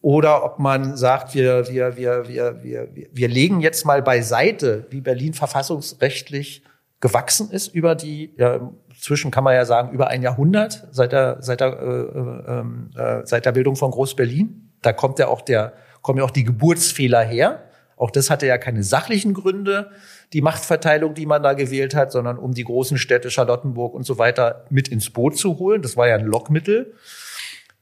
oder 0.00 0.44
ob 0.44 0.58
man 0.58 0.96
sagt, 0.96 1.34
wir, 1.34 1.68
wir, 1.68 1.96
wir, 1.96 2.28
wir, 2.28 2.62
wir, 2.62 2.88
wir 3.12 3.28
legen 3.28 3.60
jetzt 3.60 3.84
mal 3.84 4.02
beiseite, 4.02 4.86
wie 4.90 5.00
Berlin 5.00 5.34
verfassungsrechtlich 5.34 6.62
gewachsen 7.00 7.50
ist 7.50 7.68
über 7.68 7.94
die, 7.94 8.34
ja, 8.36 8.70
zwischen 9.00 9.30
kann 9.30 9.44
man 9.44 9.54
ja 9.54 9.64
sagen, 9.64 9.92
über 9.92 10.08
ein 10.08 10.22
Jahrhundert 10.22 10.88
seit 10.90 11.12
der, 11.12 11.38
seit 11.40 11.60
der, 11.60 11.78
äh, 11.80 12.52
ähm, 12.52 12.90
äh, 12.96 13.20
seit 13.24 13.46
der 13.46 13.52
Bildung 13.52 13.76
von 13.76 13.90
Groß-Berlin. 13.90 14.72
Da 14.82 14.92
kommt 14.92 15.18
ja 15.18 15.28
auch 15.28 15.40
der, 15.40 15.74
kommen 16.02 16.18
ja 16.18 16.24
auch 16.24 16.32
die 16.32 16.44
Geburtsfehler 16.44 17.22
her. 17.22 17.67
Auch 17.98 18.10
das 18.10 18.30
hatte 18.30 18.46
ja 18.46 18.58
keine 18.58 18.82
sachlichen 18.82 19.34
Gründe, 19.34 19.90
die 20.32 20.40
Machtverteilung, 20.40 21.14
die 21.14 21.26
man 21.26 21.42
da 21.42 21.52
gewählt 21.52 21.94
hat, 21.94 22.12
sondern 22.12 22.38
um 22.38 22.54
die 22.54 22.64
großen 22.64 22.96
Städte 22.96 23.30
Charlottenburg 23.30 23.94
und 23.94 24.04
so 24.04 24.18
weiter 24.18 24.64
mit 24.70 24.88
ins 24.88 25.10
Boot 25.10 25.36
zu 25.36 25.58
holen. 25.58 25.82
Das 25.82 25.96
war 25.96 26.08
ja 26.08 26.16
ein 26.16 26.26
Lockmittel. 26.26 26.94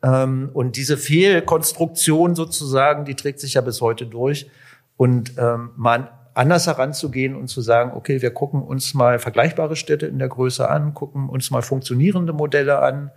Ähm, 0.02 0.50
und 0.52 0.76
diese 0.76 0.96
Fehlkonstruktion 0.96 2.34
sozusagen, 2.34 3.04
die 3.04 3.14
trägt 3.14 3.40
sich 3.40 3.54
ja 3.54 3.60
bis 3.60 3.80
heute 3.80 4.06
durch. 4.06 4.50
Und 4.96 5.34
ähm, 5.38 5.70
man 5.76 6.08
anders 6.32 6.66
heranzugehen 6.66 7.34
und 7.34 7.48
zu 7.48 7.60
sagen, 7.60 7.92
okay, 7.94 8.20
wir 8.20 8.30
gucken 8.30 8.62
uns 8.62 8.94
mal 8.94 9.18
vergleichbare 9.18 9.74
Städte 9.74 10.06
in 10.06 10.18
der 10.18 10.28
Größe 10.28 10.68
an, 10.68 10.94
gucken 10.94 11.28
uns 11.28 11.50
mal 11.50 11.62
funktionierende 11.62 12.32
Modelle 12.32 12.80
an 12.80 13.10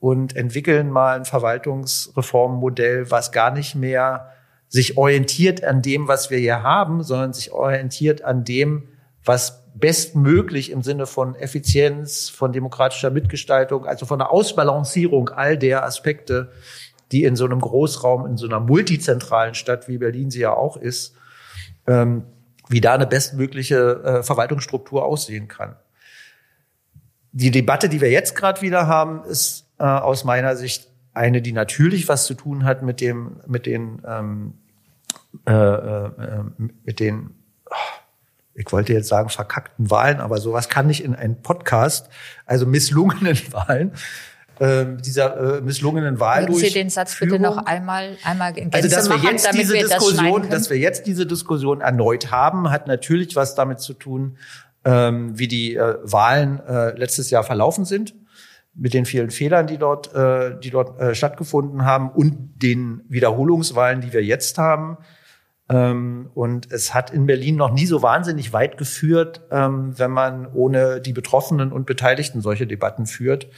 und 0.00 0.36
entwickeln 0.36 0.90
mal 0.90 1.16
ein 1.16 1.24
Verwaltungsreformmodell, 1.24 3.10
was 3.10 3.32
gar 3.32 3.52
nicht 3.52 3.74
mehr 3.74 4.32
sich 4.68 4.96
orientiert 4.96 5.64
an 5.64 5.82
dem, 5.82 6.08
was 6.08 6.30
wir 6.30 6.38
hier 6.38 6.62
haben, 6.62 7.02
sondern 7.02 7.32
sich 7.32 7.52
orientiert 7.52 8.22
an 8.22 8.44
dem, 8.44 8.88
was 9.24 9.64
bestmöglich 9.74 10.70
im 10.70 10.82
Sinne 10.82 11.06
von 11.06 11.34
Effizienz, 11.34 12.28
von 12.28 12.52
demokratischer 12.52 13.10
Mitgestaltung, 13.10 13.86
also 13.86 14.06
von 14.06 14.18
der 14.18 14.30
Ausbalancierung 14.30 15.28
all 15.30 15.56
der 15.56 15.84
Aspekte, 15.84 16.50
die 17.12 17.24
in 17.24 17.36
so 17.36 17.44
einem 17.44 17.60
Großraum, 17.60 18.26
in 18.26 18.36
so 18.36 18.46
einer 18.46 18.60
multizentralen 18.60 19.54
Stadt 19.54 19.88
wie 19.88 19.98
Berlin 19.98 20.30
sie 20.30 20.40
ja 20.40 20.52
auch 20.52 20.76
ist, 20.76 21.14
ähm, 21.86 22.24
wie 22.68 22.80
da 22.80 22.94
eine 22.94 23.06
bestmögliche 23.06 24.02
äh, 24.04 24.22
Verwaltungsstruktur 24.22 25.04
aussehen 25.04 25.48
kann. 25.48 25.76
Die 27.32 27.50
Debatte, 27.50 27.88
die 27.88 28.00
wir 28.00 28.10
jetzt 28.10 28.34
gerade 28.34 28.60
wieder 28.60 28.86
haben, 28.86 29.24
ist 29.24 29.66
äh, 29.78 29.84
aus 29.84 30.24
meiner 30.24 30.56
Sicht 30.56 30.88
eine, 31.18 31.42
die 31.42 31.52
natürlich 31.52 32.08
was 32.08 32.24
zu 32.24 32.34
tun 32.34 32.64
hat 32.64 32.82
mit 32.82 33.00
dem, 33.00 33.40
mit 33.46 33.66
den, 33.66 34.00
ähm, 34.06 34.54
äh, 35.46 35.52
äh, 35.52 36.44
mit 36.84 37.00
den, 37.00 37.30
oh, 37.66 37.74
ich 38.54 38.72
wollte 38.72 38.92
jetzt 38.92 39.08
sagen 39.08 39.28
verkackten 39.28 39.90
Wahlen, 39.90 40.20
aber 40.20 40.38
sowas 40.38 40.68
kann 40.68 40.86
nicht 40.86 41.04
in 41.04 41.14
einen 41.14 41.42
Podcast, 41.42 42.08
also 42.46 42.64
misslungenen 42.64 43.38
Wahlen, 43.52 43.92
äh, 44.58 44.86
dieser 45.04 45.58
äh, 45.58 45.60
misslungenen 45.60 46.18
Wahl 46.18 46.48
Würden 46.48 46.56
Sie 46.56 46.70
den 46.70 46.90
Satz 46.90 47.18
bitte 47.20 47.38
noch 47.38 47.58
einmal 47.58 48.16
einmal 48.24 48.56
in 48.58 48.70
Gänze 48.70 48.76
also, 48.76 48.88
dass 48.88 49.08
machen, 49.08 49.22
wir 49.22 49.30
jetzt 49.30 49.52
diese 49.52 49.74
wir 49.74 49.86
Diskussion, 49.86 50.42
das 50.42 50.50
dass 50.50 50.70
wir 50.70 50.78
jetzt 50.78 51.06
diese 51.06 51.26
Diskussion 51.26 51.80
erneut 51.80 52.30
haben, 52.30 52.70
hat 52.70 52.86
natürlich 52.86 53.36
was 53.36 53.54
damit 53.54 53.80
zu 53.80 53.94
tun, 53.94 54.36
ähm, 54.84 55.38
wie 55.38 55.46
die 55.46 55.76
äh, 55.76 55.98
Wahlen 56.02 56.60
äh, 56.66 56.96
letztes 56.98 57.30
Jahr 57.30 57.44
verlaufen 57.44 57.84
sind 57.84 58.14
mit 58.78 58.94
den 58.94 59.04
vielen 59.04 59.30
Fehlern, 59.30 59.66
die 59.66 59.76
dort, 59.76 60.14
äh, 60.14 60.58
die 60.58 60.70
dort 60.70 61.00
äh, 61.00 61.14
stattgefunden 61.14 61.84
haben 61.84 62.10
und 62.10 62.62
den 62.62 63.02
Wiederholungswahlen, 63.08 64.00
die 64.00 64.12
wir 64.12 64.24
jetzt 64.24 64.56
haben. 64.56 64.98
Ähm, 65.68 66.30
und 66.34 66.70
es 66.70 66.94
hat 66.94 67.10
in 67.10 67.26
Berlin 67.26 67.56
noch 67.56 67.72
nie 67.72 67.86
so 67.86 68.02
wahnsinnig 68.02 68.52
weit 68.52 68.78
geführt, 68.78 69.42
ähm, 69.50 69.98
wenn 69.98 70.12
man 70.12 70.46
ohne 70.52 71.00
die 71.00 71.12
Betroffenen 71.12 71.72
und 71.72 71.86
Beteiligten 71.86 72.40
solche 72.40 72.66
Debatten 72.66 73.06
führt. 73.06 73.48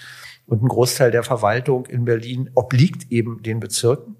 Und 0.46 0.62
ein 0.62 0.68
Großteil 0.68 1.10
der 1.10 1.22
Verwaltung 1.22 1.86
in 1.86 2.04
Berlin 2.04 2.50
obliegt 2.54 3.12
eben 3.12 3.42
den 3.42 3.60
Bezirken. 3.60 4.16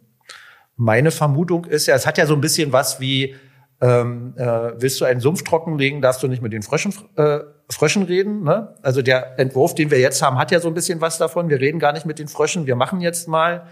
Meine 0.77 1.11
Vermutung 1.11 1.65
ist 1.65 1.87
ja, 1.87 1.95
es 1.95 2.07
hat 2.07 2.19
ja 2.19 2.27
so 2.27 2.35
ein 2.35 2.41
bisschen 2.41 2.73
was 2.73 3.01
wie, 3.01 3.35
ähm, 3.81 4.35
äh, 4.37 4.73
willst 4.81 5.01
du 5.01 5.05
einen 5.05 5.21
Sumpf 5.21 5.43
trockenlegen, 5.43 6.03
darfst 6.03 6.23
du 6.23 6.29
nicht 6.29 6.43
mit 6.43 6.53
den 6.53 6.63
Fröschen 6.63 6.95
äh, 7.17 7.41
Fröschen 7.71 8.03
reden. 8.03 8.43
Ne? 8.43 8.75
Also 8.83 9.01
der 9.03 9.39
Entwurf, 9.39 9.75
den 9.75 9.91
wir 9.91 9.99
jetzt 9.99 10.21
haben, 10.23 10.39
hat 10.39 10.51
ja 10.51 10.61
so 10.61 10.69
ein 10.69 10.75
bisschen 10.75 11.01
was 11.01 11.19
davon. 11.19 11.49
Wir 11.49 11.61
reden 11.61 11.79
gar 11.79 11.93
nicht 11.93 12.07
mit 12.07 12.19
den 12.19 12.29
Fröschen, 12.29 12.67
wir 12.67 12.77
machen 12.77 13.01
jetzt 13.01 13.29
mal. 13.29 13.67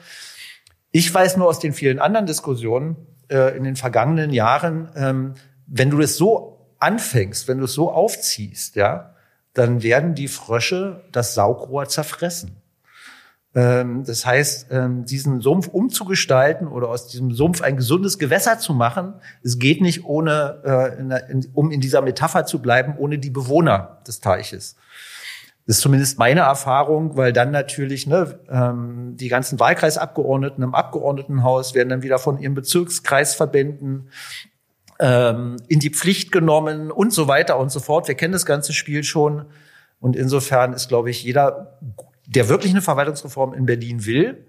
Ich 0.90 1.12
weiß 1.12 1.36
nur 1.36 1.48
aus 1.48 1.58
den 1.58 1.72
vielen 1.72 1.98
anderen 1.98 2.26
Diskussionen 2.26 2.96
äh, 3.28 3.56
in 3.56 3.64
den 3.64 3.76
vergangenen 3.76 4.32
Jahren, 4.32 4.90
ähm, 4.96 5.34
wenn 5.66 5.90
du 5.90 5.98
das 5.98 6.16
so 6.16 6.74
anfängst, 6.78 7.48
wenn 7.48 7.58
du 7.58 7.64
es 7.64 7.74
so 7.74 7.90
aufziehst, 7.92 8.76
ja, 8.76 9.14
dann 9.52 9.82
werden 9.82 10.14
die 10.14 10.28
Frösche 10.28 11.04
das 11.12 11.34
Saugrohr 11.34 11.88
zerfressen. 11.88 12.57
Ähm, 13.54 14.04
das 14.04 14.26
heißt, 14.26 14.66
ähm, 14.70 15.04
diesen 15.04 15.40
Sumpf 15.40 15.68
umzugestalten 15.68 16.68
oder 16.68 16.88
aus 16.88 17.08
diesem 17.08 17.32
Sumpf 17.32 17.62
ein 17.62 17.76
gesundes 17.76 18.18
Gewässer 18.18 18.58
zu 18.58 18.74
machen, 18.74 19.14
es 19.42 19.58
geht 19.58 19.80
nicht 19.80 20.04
ohne, 20.04 20.92
äh, 21.30 21.40
um 21.54 21.70
in 21.70 21.80
dieser 21.80 22.02
Metapher 22.02 22.44
zu 22.44 22.60
bleiben, 22.60 22.94
ohne 22.98 23.18
die 23.18 23.30
Bewohner 23.30 23.98
des 24.06 24.20
Teiches. 24.20 24.76
Das 25.66 25.76
ist 25.76 25.82
zumindest 25.82 26.18
meine 26.18 26.40
Erfahrung, 26.40 27.16
weil 27.16 27.32
dann 27.32 27.50
natürlich 27.50 28.06
ne, 28.06 28.38
ähm, 28.50 29.16
die 29.16 29.28
ganzen 29.28 29.58
Wahlkreisabgeordneten 29.58 30.62
im 30.62 30.74
Abgeordnetenhaus 30.74 31.74
werden 31.74 31.88
dann 31.88 32.02
wieder 32.02 32.18
von 32.18 32.38
ihren 32.38 32.54
Bezirkskreisverbänden 32.54 34.10
in 35.00 35.78
die 35.78 35.90
Pflicht 35.90 36.32
genommen 36.32 36.90
und 36.90 37.12
so 37.12 37.28
weiter 37.28 37.56
und 37.56 37.70
so 37.70 37.78
fort. 37.78 38.08
Wir 38.08 38.16
kennen 38.16 38.32
das 38.32 38.44
ganze 38.44 38.72
Spiel 38.72 39.04
schon. 39.04 39.44
Und 40.00 40.16
insofern 40.16 40.72
ist, 40.72 40.88
glaube 40.88 41.10
ich, 41.10 41.22
jeder 41.22 41.78
der 42.28 42.48
wirklich 42.48 42.72
eine 42.72 42.82
Verwaltungsreform 42.82 43.54
in 43.54 43.64
Berlin 43.64 44.04
will, 44.04 44.46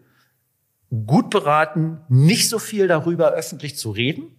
gut 1.07 1.29
beraten, 1.29 2.01
nicht 2.09 2.49
so 2.49 2.59
viel 2.59 2.87
darüber 2.87 3.31
öffentlich 3.31 3.77
zu 3.77 3.91
reden, 3.91 4.35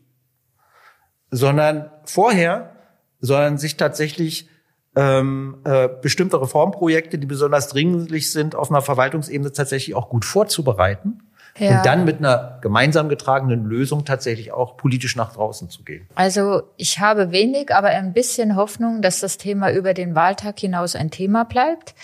sondern 1.30 1.90
vorher, 2.04 2.76
sondern 3.20 3.56
sich 3.56 3.76
tatsächlich 3.76 4.48
ähm, 4.94 5.58
äh, 5.64 5.88
bestimmte 6.02 6.40
Reformprojekte, 6.40 7.18
die 7.18 7.26
besonders 7.26 7.68
dringlich 7.68 8.30
sind, 8.30 8.54
auf 8.54 8.70
einer 8.70 8.82
Verwaltungsebene 8.82 9.52
tatsächlich 9.52 9.94
auch 9.94 10.08
gut 10.08 10.24
vorzubereiten 10.24 11.22
Ja. 11.58 11.78
Und 11.78 11.86
dann 11.86 12.04
mit 12.04 12.18
einer 12.18 12.58
gemeinsam 12.60 13.08
getragenen 13.08 13.64
Lösung 13.64 14.04
tatsächlich 14.04 14.52
auch 14.52 14.76
politisch 14.76 15.16
nach 15.16 15.32
draußen 15.32 15.70
zu 15.70 15.84
gehen. 15.84 16.06
Also 16.14 16.62
ich 16.76 16.98
habe 16.98 17.30
wenig, 17.30 17.74
aber 17.74 17.88
ein 17.88 18.12
bisschen 18.12 18.56
Hoffnung, 18.56 19.00
dass 19.00 19.20
das 19.20 19.38
Thema 19.38 19.72
über 19.72 19.94
den 19.94 20.14
Wahltag 20.14 20.58
hinaus 20.58 20.94
ein 20.94 21.10
Thema 21.10 21.44
bleibt 21.44 21.94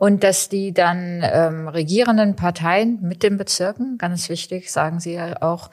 und 0.00 0.24
dass 0.24 0.48
die 0.48 0.72
dann 0.72 1.22
ähm, 1.22 1.68
regierenden 1.68 2.34
Parteien 2.34 2.98
mit 3.02 3.22
den 3.22 3.36
Bezirken, 3.36 3.98
ganz 3.98 4.30
wichtig, 4.30 4.72
sagen 4.72 4.98
Sie 4.98 5.12
ja 5.12 5.42
auch, 5.42 5.70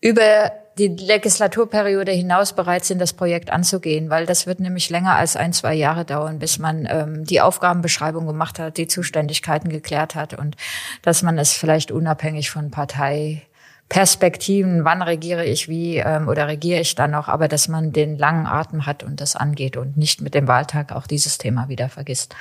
über 0.00 0.52
die 0.78 0.86
Legislaturperiode 0.86 2.12
hinaus 2.12 2.52
bereit 2.52 2.84
sind, 2.84 3.00
das 3.00 3.12
Projekt 3.12 3.50
anzugehen, 3.50 4.08
weil 4.08 4.24
das 4.24 4.46
wird 4.46 4.60
nämlich 4.60 4.88
länger 4.88 5.16
als 5.16 5.34
ein, 5.34 5.52
zwei 5.52 5.74
Jahre 5.74 6.04
dauern, 6.04 6.38
bis 6.38 6.60
man 6.60 6.86
ähm, 6.88 7.24
die 7.24 7.40
Aufgabenbeschreibung 7.40 8.28
gemacht 8.28 8.60
hat, 8.60 8.76
die 8.76 8.86
Zuständigkeiten 8.86 9.68
geklärt 9.68 10.14
hat 10.14 10.34
und 10.34 10.56
dass 11.02 11.24
man 11.24 11.36
es 11.36 11.54
vielleicht 11.54 11.90
unabhängig 11.90 12.52
von 12.52 12.70
Parteiperspektiven, 12.70 14.84
wann 14.84 15.02
regiere 15.02 15.44
ich 15.44 15.68
wie 15.68 15.96
ähm, 15.96 16.28
oder 16.28 16.46
regiere 16.46 16.82
ich 16.82 16.94
dann 16.94 17.10
noch, 17.10 17.26
aber 17.26 17.48
dass 17.48 17.66
man 17.66 17.90
den 17.90 18.16
langen 18.16 18.46
Atem 18.46 18.86
hat 18.86 19.02
und 19.02 19.20
das 19.20 19.34
angeht 19.34 19.76
und 19.76 19.96
nicht 19.96 20.20
mit 20.20 20.34
dem 20.34 20.46
Wahltag 20.46 20.92
auch 20.92 21.08
dieses 21.08 21.36
Thema 21.36 21.68
wieder 21.68 21.88
vergisst. 21.88 22.36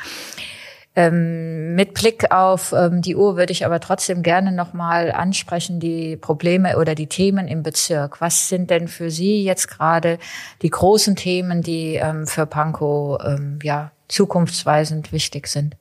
Ähm, 0.96 1.74
mit 1.74 1.96
Blick 1.96 2.32
auf 2.32 2.72
ähm, 2.72 3.02
die 3.02 3.16
Uhr 3.16 3.36
würde 3.36 3.52
ich 3.52 3.66
aber 3.66 3.80
trotzdem 3.80 4.22
gerne 4.22 4.52
nochmal 4.52 5.12
ansprechen, 5.12 5.80
die 5.80 6.18
Probleme 6.18 6.78
oder 6.78 6.94
die 6.94 7.08
Themen 7.08 7.48
im 7.48 7.64
Bezirk. 7.64 8.22
Was 8.22 8.48
sind 8.48 8.70
denn 8.70 8.88
für 8.88 9.10
Sie 9.10 9.44
jetzt 9.44 9.70
gerade 9.70 10.20
die 10.62 10.70
großen 10.70 11.16
Themen, 11.16 11.64
die 11.64 11.96
ähm, 11.96 12.28
für 12.28 12.46
Pankow 12.46 13.20
ähm, 13.26 13.58
ja, 13.64 13.92
zukunftsweisend 14.08 15.12
wichtig 15.12 15.48
sind? 15.48 15.78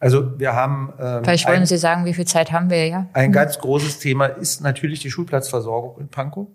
Also 0.00 0.38
wir 0.38 0.54
haben. 0.54 0.92
Ähm, 0.98 1.24
Vielleicht 1.24 1.46
wollen 1.46 1.60
ein, 1.60 1.66
Sie 1.66 1.76
sagen, 1.76 2.06
wie 2.06 2.14
viel 2.14 2.26
Zeit 2.26 2.52
haben 2.52 2.70
wir 2.70 2.86
ja? 2.86 3.06
Ein 3.12 3.30
mhm. 3.30 3.34
ganz 3.34 3.58
großes 3.58 3.98
Thema 3.98 4.26
ist 4.26 4.62
natürlich 4.62 5.00
die 5.00 5.10
Schulplatzversorgung 5.10 6.00
in 6.00 6.08
Pankow. 6.08 6.46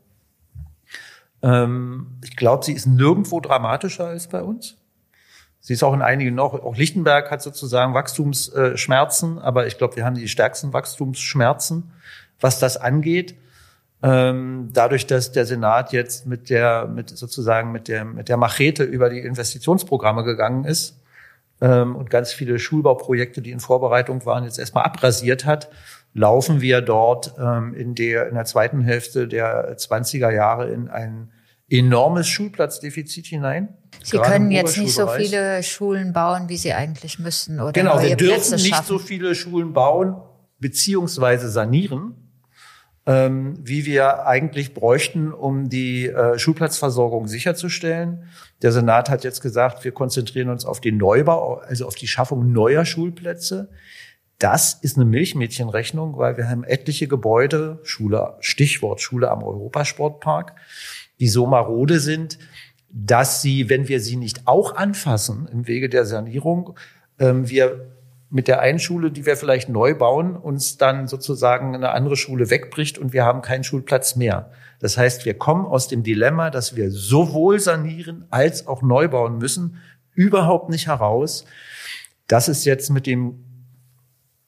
Ähm, 1.44 2.08
ich 2.24 2.36
glaube, 2.36 2.64
sie 2.66 2.74
ist 2.74 2.88
nirgendwo 2.88 3.40
dramatischer 3.40 4.08
als 4.08 4.28
bei 4.28 4.42
uns. 4.42 4.78
Sie 5.66 5.72
ist 5.72 5.84
auch 5.84 5.94
in 5.94 6.02
einigen 6.02 6.36
noch, 6.36 6.54
auch 6.54 6.76
Lichtenberg 6.76 7.32
hat 7.32 7.42
sozusagen 7.42 7.94
Wachstumsschmerzen, 7.94 9.40
aber 9.40 9.66
ich 9.66 9.78
glaube, 9.78 9.96
wir 9.96 10.04
haben 10.04 10.16
die 10.16 10.28
stärksten 10.28 10.74
Wachstumsschmerzen, 10.74 11.90
was 12.42 12.60
das 12.60 12.76
angeht. 12.76 13.36
Ähm, 14.04 14.72
dadurch, 14.74 15.08
dass 15.08 15.32
der 15.32 15.46
Senat 15.46 15.94
jetzt 15.94 16.28
mit 16.28 16.50
der, 16.50 16.86
mit 16.88 17.10
sozusagen 17.10 17.72
mit 17.72 17.88
der, 17.88 18.04
mit 18.04 18.28
der 18.28 18.36
Machete 18.36 18.84
über 18.84 19.10
die 19.10 19.20
Investitionsprogramme 19.20 20.26
gegangen 20.26 20.66
ist 20.66 21.00
ähm, 21.62 21.96
und 21.96 22.10
ganz 22.10 22.34
viele 22.34 22.60
Schulbauprojekte, 22.60 23.42
die 23.42 23.52
in 23.52 23.62
Vorbereitung 23.62 24.26
waren, 24.26 24.44
jetzt 24.44 24.60
erstmal 24.60 24.84
abrasiert 24.84 25.46
hat, 25.46 25.70
laufen 26.14 26.60
wir 26.60 26.82
dort 26.82 27.36
ähm, 27.40 27.74
in 27.74 27.96
der, 27.96 28.28
in 28.28 28.36
der 28.36 28.44
zweiten 28.44 28.82
Hälfte 28.82 29.30
der 29.30 29.78
20er 29.78 30.30
Jahre 30.30 30.70
in 30.70 30.90
ein 30.90 31.32
enormes 31.70 32.28
Schulplatzdefizit 32.28 33.26
hinein. 33.26 33.78
Sie 34.02 34.18
können 34.18 34.52
jetzt 34.52 34.78
nicht 34.78 34.94
so 34.94 35.08
viele 35.08 35.64
Schulen 35.64 36.14
bauen, 36.14 36.50
wie 36.50 36.58
Sie 36.58 36.74
eigentlich 36.74 37.20
müssten, 37.20 37.60
oder? 37.60 37.72
Genau, 37.72 38.02
wir 38.02 38.16
dürfen 38.16 38.62
nicht 38.62 38.86
so 38.86 39.00
viele 39.00 39.34
Schulen 39.34 39.74
bauen, 39.74 40.16
beziehungsweise 40.60 41.50
sanieren, 41.50 42.16
ähm, 43.06 43.56
wie 43.62 43.86
wir 43.86 44.26
eigentlich 44.26 44.74
bräuchten, 44.74 45.32
um 45.34 45.70
die 45.70 46.08
äh, 46.08 46.38
Schulplatzversorgung 46.38 47.28
sicherzustellen. 47.28 48.30
Der 48.62 48.72
Senat 48.72 49.10
hat 49.10 49.24
jetzt 49.24 49.42
gesagt, 49.42 49.84
wir 49.84 49.92
konzentrieren 49.92 50.50
uns 50.50 50.66
auf 50.66 50.80
den 50.80 50.98
Neubau, 50.98 51.56
also 51.56 51.86
auf 51.86 51.96
die 51.96 52.08
Schaffung 52.08 52.52
neuer 52.52 52.86
Schulplätze. 52.86 53.70
Das 54.40 54.74
ist 54.74 54.98
eine 54.98 55.06
Milchmädchenrechnung, 55.06 56.18
weil 56.18 56.38
wir 56.38 56.50
haben 56.50 56.64
etliche 56.64 57.08
Gebäude, 57.08 57.80
Schule, 57.84 58.36
Stichwort 58.40 59.00
Schule 59.02 59.32
am 59.32 59.44
Europasportpark, 59.44 60.56
die 61.20 61.28
so 61.28 61.46
marode 61.46 62.00
sind, 62.00 62.38
dass 62.90 63.42
sie, 63.42 63.70
wenn 63.70 63.88
wir 63.88 64.00
sie 64.00 64.16
nicht 64.16 64.48
auch 64.48 64.76
anfassen 64.76 65.48
im 65.52 65.68
Wege 65.68 65.90
der 65.90 66.06
Sanierung, 66.06 66.78
ähm, 67.20 67.50
wir 67.50 67.94
mit 68.30 68.48
der 68.48 68.62
einen 68.62 68.80
Schule, 68.80 69.12
die 69.12 69.28
wir 69.28 69.38
vielleicht 69.38 69.70
neu 69.70 69.94
bauen, 69.94 70.36
uns 70.36 70.78
dann 70.78 71.08
sozusagen 71.08 71.76
eine 71.76 71.92
andere 71.92 72.16
Schule 72.16 72.50
wegbricht 72.50 72.98
und 72.98 73.14
wir 73.14 73.26
haben 73.26 73.44
keinen 73.44 73.64
Schulplatz 73.64 74.16
mehr. 74.16 74.50
Das 74.80 74.98
heißt, 74.98 75.26
wir 75.26 75.36
kommen 75.36 75.68
aus 75.68 75.88
dem 75.88 76.02
Dilemma, 76.02 76.50
dass 76.50 76.76
wir 76.76 76.90
sowohl 76.90 77.60
sanieren 77.60 78.26
als 78.32 78.66
auch 78.66 78.82
neu 78.82 79.08
bauen 79.08 79.38
müssen, 79.38 79.78
überhaupt 80.16 80.70
nicht 80.70 80.88
heraus. 80.88 81.46
Das 82.28 82.48
ist 82.48 82.66
jetzt 82.66 82.90
mit 82.90 83.06
dem 83.06 83.44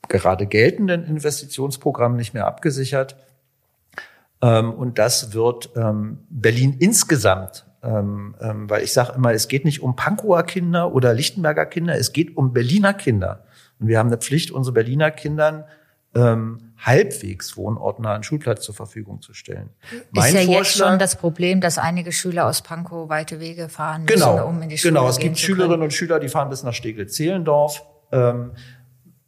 gerade 0.08 0.48
geltenden 0.48 1.04
Investitionsprogramm 1.04 2.16
nicht 2.16 2.34
mehr 2.34 2.48
abgesichert. 2.48 3.16
Ähm, 4.46 4.74
und 4.74 5.00
das 5.00 5.34
wird 5.34 5.72
ähm, 5.76 6.20
Berlin 6.30 6.76
insgesamt 6.80 7.66
ähm, 7.86 8.36
ähm, 8.42 8.70
weil 8.70 8.84
ich 8.84 8.94
sage 8.94 9.14
immer, 9.16 9.32
es 9.34 9.48
geht 9.48 9.64
nicht 9.64 9.82
um 9.82 9.96
Pankower 9.96 10.44
Kinder 10.44 10.94
oder 10.94 11.14
Lichtenberger 11.14 11.68
Kinder, 11.68 11.96
es 11.96 12.14
geht 12.14 12.36
um 12.36 12.52
Berliner 12.52 12.94
Kinder. 12.94 13.46
Und 13.80 13.88
wir 13.88 14.00
haben 14.00 14.08
eine 14.08 14.18
Pflicht, 14.18 14.50
unsere 14.52 14.74
Berliner 14.74 15.12
Kindern 15.12 15.66
ähm, 16.16 16.74
halbwegs 16.78 17.58
wohnortnahen 17.58 18.24
Schulplatz 18.24 18.64
zur 18.64 18.74
Verfügung 18.74 19.22
zu 19.22 19.34
stellen. 19.34 19.70
Mein 20.12 20.30
ist 20.30 20.34
ja 20.34 20.40
Vorschlag, 20.46 20.58
jetzt 20.58 20.78
schon 20.78 21.00
das 21.00 21.16
Problem, 21.18 21.62
dass 21.62 21.78
einige 21.78 22.12
Schüler 22.12 22.48
aus 22.48 22.62
Pankow 22.62 23.10
weite 23.10 23.40
Wege 23.40 23.70
fahren 23.70 24.06
müssen, 24.06 24.16
genau, 24.16 24.48
um 24.48 24.62
in 24.62 24.70
die 24.70 24.78
Schule 24.78 24.94
Genau, 24.94 25.08
es 25.08 25.20
gibt 25.20 25.38
Schülerinnen 25.38 25.84
und 25.84 25.94
Schüler, 25.94 26.20
die 26.20 26.30
fahren 26.30 26.50
bis 26.50 26.64
nach 26.64 26.74
Steglitz-Zehlendorf. 26.74 27.84
Ähm, 28.12 28.52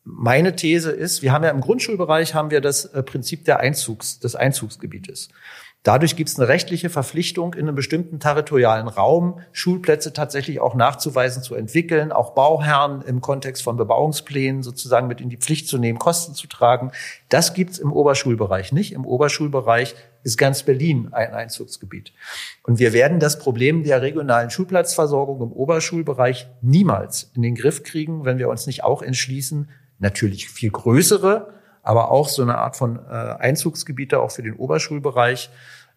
meine 0.09 0.55
These 0.55 0.91
ist, 0.91 1.21
wir 1.21 1.33
haben 1.33 1.43
ja 1.43 1.49
im 1.49 1.61
Grundschulbereich 1.61 2.33
haben 2.33 2.49
wir 2.49 2.61
das 2.61 2.85
äh, 2.85 3.03
Prinzip 3.03 3.43
der 3.43 3.59
Einzugs, 3.59 4.19
des 4.19 4.35
Einzugsgebietes. 4.35 5.29
Dadurch 5.83 6.15
gibt 6.15 6.29
es 6.29 6.37
eine 6.37 6.47
rechtliche 6.47 6.89
Verpflichtung, 6.89 7.53
in 7.53 7.61
einem 7.61 7.75
bestimmten 7.75 8.19
territorialen 8.19 8.87
Raum 8.87 9.39
Schulplätze 9.51 10.11
tatsächlich 10.11 10.59
auch 10.59 10.75
nachzuweisen, 10.75 11.43
zu 11.43 11.55
entwickeln, 11.55 12.11
auch 12.11 12.31
Bauherren 12.31 13.01
im 13.03 13.21
Kontext 13.21 13.63
von 13.63 13.77
Bebauungsplänen 13.77 14.63
sozusagen 14.63 15.07
mit 15.07 15.21
in 15.21 15.29
die 15.29 15.37
Pflicht 15.37 15.67
zu 15.67 15.77
nehmen, 15.77 15.99
Kosten 15.99 16.33
zu 16.33 16.47
tragen. 16.47 16.91
Das 17.29 17.53
gibt 17.53 17.71
es 17.71 17.79
im 17.79 17.93
Oberschulbereich 17.93 18.73
nicht. 18.73 18.91
Im 18.91 19.05
Oberschulbereich 19.05 19.95
ist 20.23 20.37
ganz 20.37 20.63
Berlin 20.63 21.09
ein 21.13 21.33
Einzugsgebiet. 21.33 22.11
Und 22.63 22.79
wir 22.79 22.91
werden 22.91 23.19
das 23.21 23.39
Problem 23.39 23.83
der 23.83 24.01
regionalen 24.01 24.49
Schulplatzversorgung 24.49 25.41
im 25.41 25.53
Oberschulbereich 25.53 26.47
niemals 26.61 27.31
in 27.33 27.43
den 27.43 27.55
Griff 27.55 27.83
kriegen, 27.83 28.25
wenn 28.25 28.39
wir 28.39 28.49
uns 28.49 28.67
nicht 28.67 28.83
auch 28.83 29.01
entschließen, 29.01 29.69
natürlich 29.99 30.49
viel 30.49 30.71
größere, 30.71 31.53
aber 31.83 32.11
auch 32.11 32.29
so 32.29 32.41
eine 32.41 32.57
Art 32.57 32.75
von 32.75 32.97
äh, 32.97 33.11
Einzugsgebiete 33.11 34.19
auch 34.19 34.31
für 34.31 34.43
den 34.43 34.55
Oberschulbereich 34.55 35.49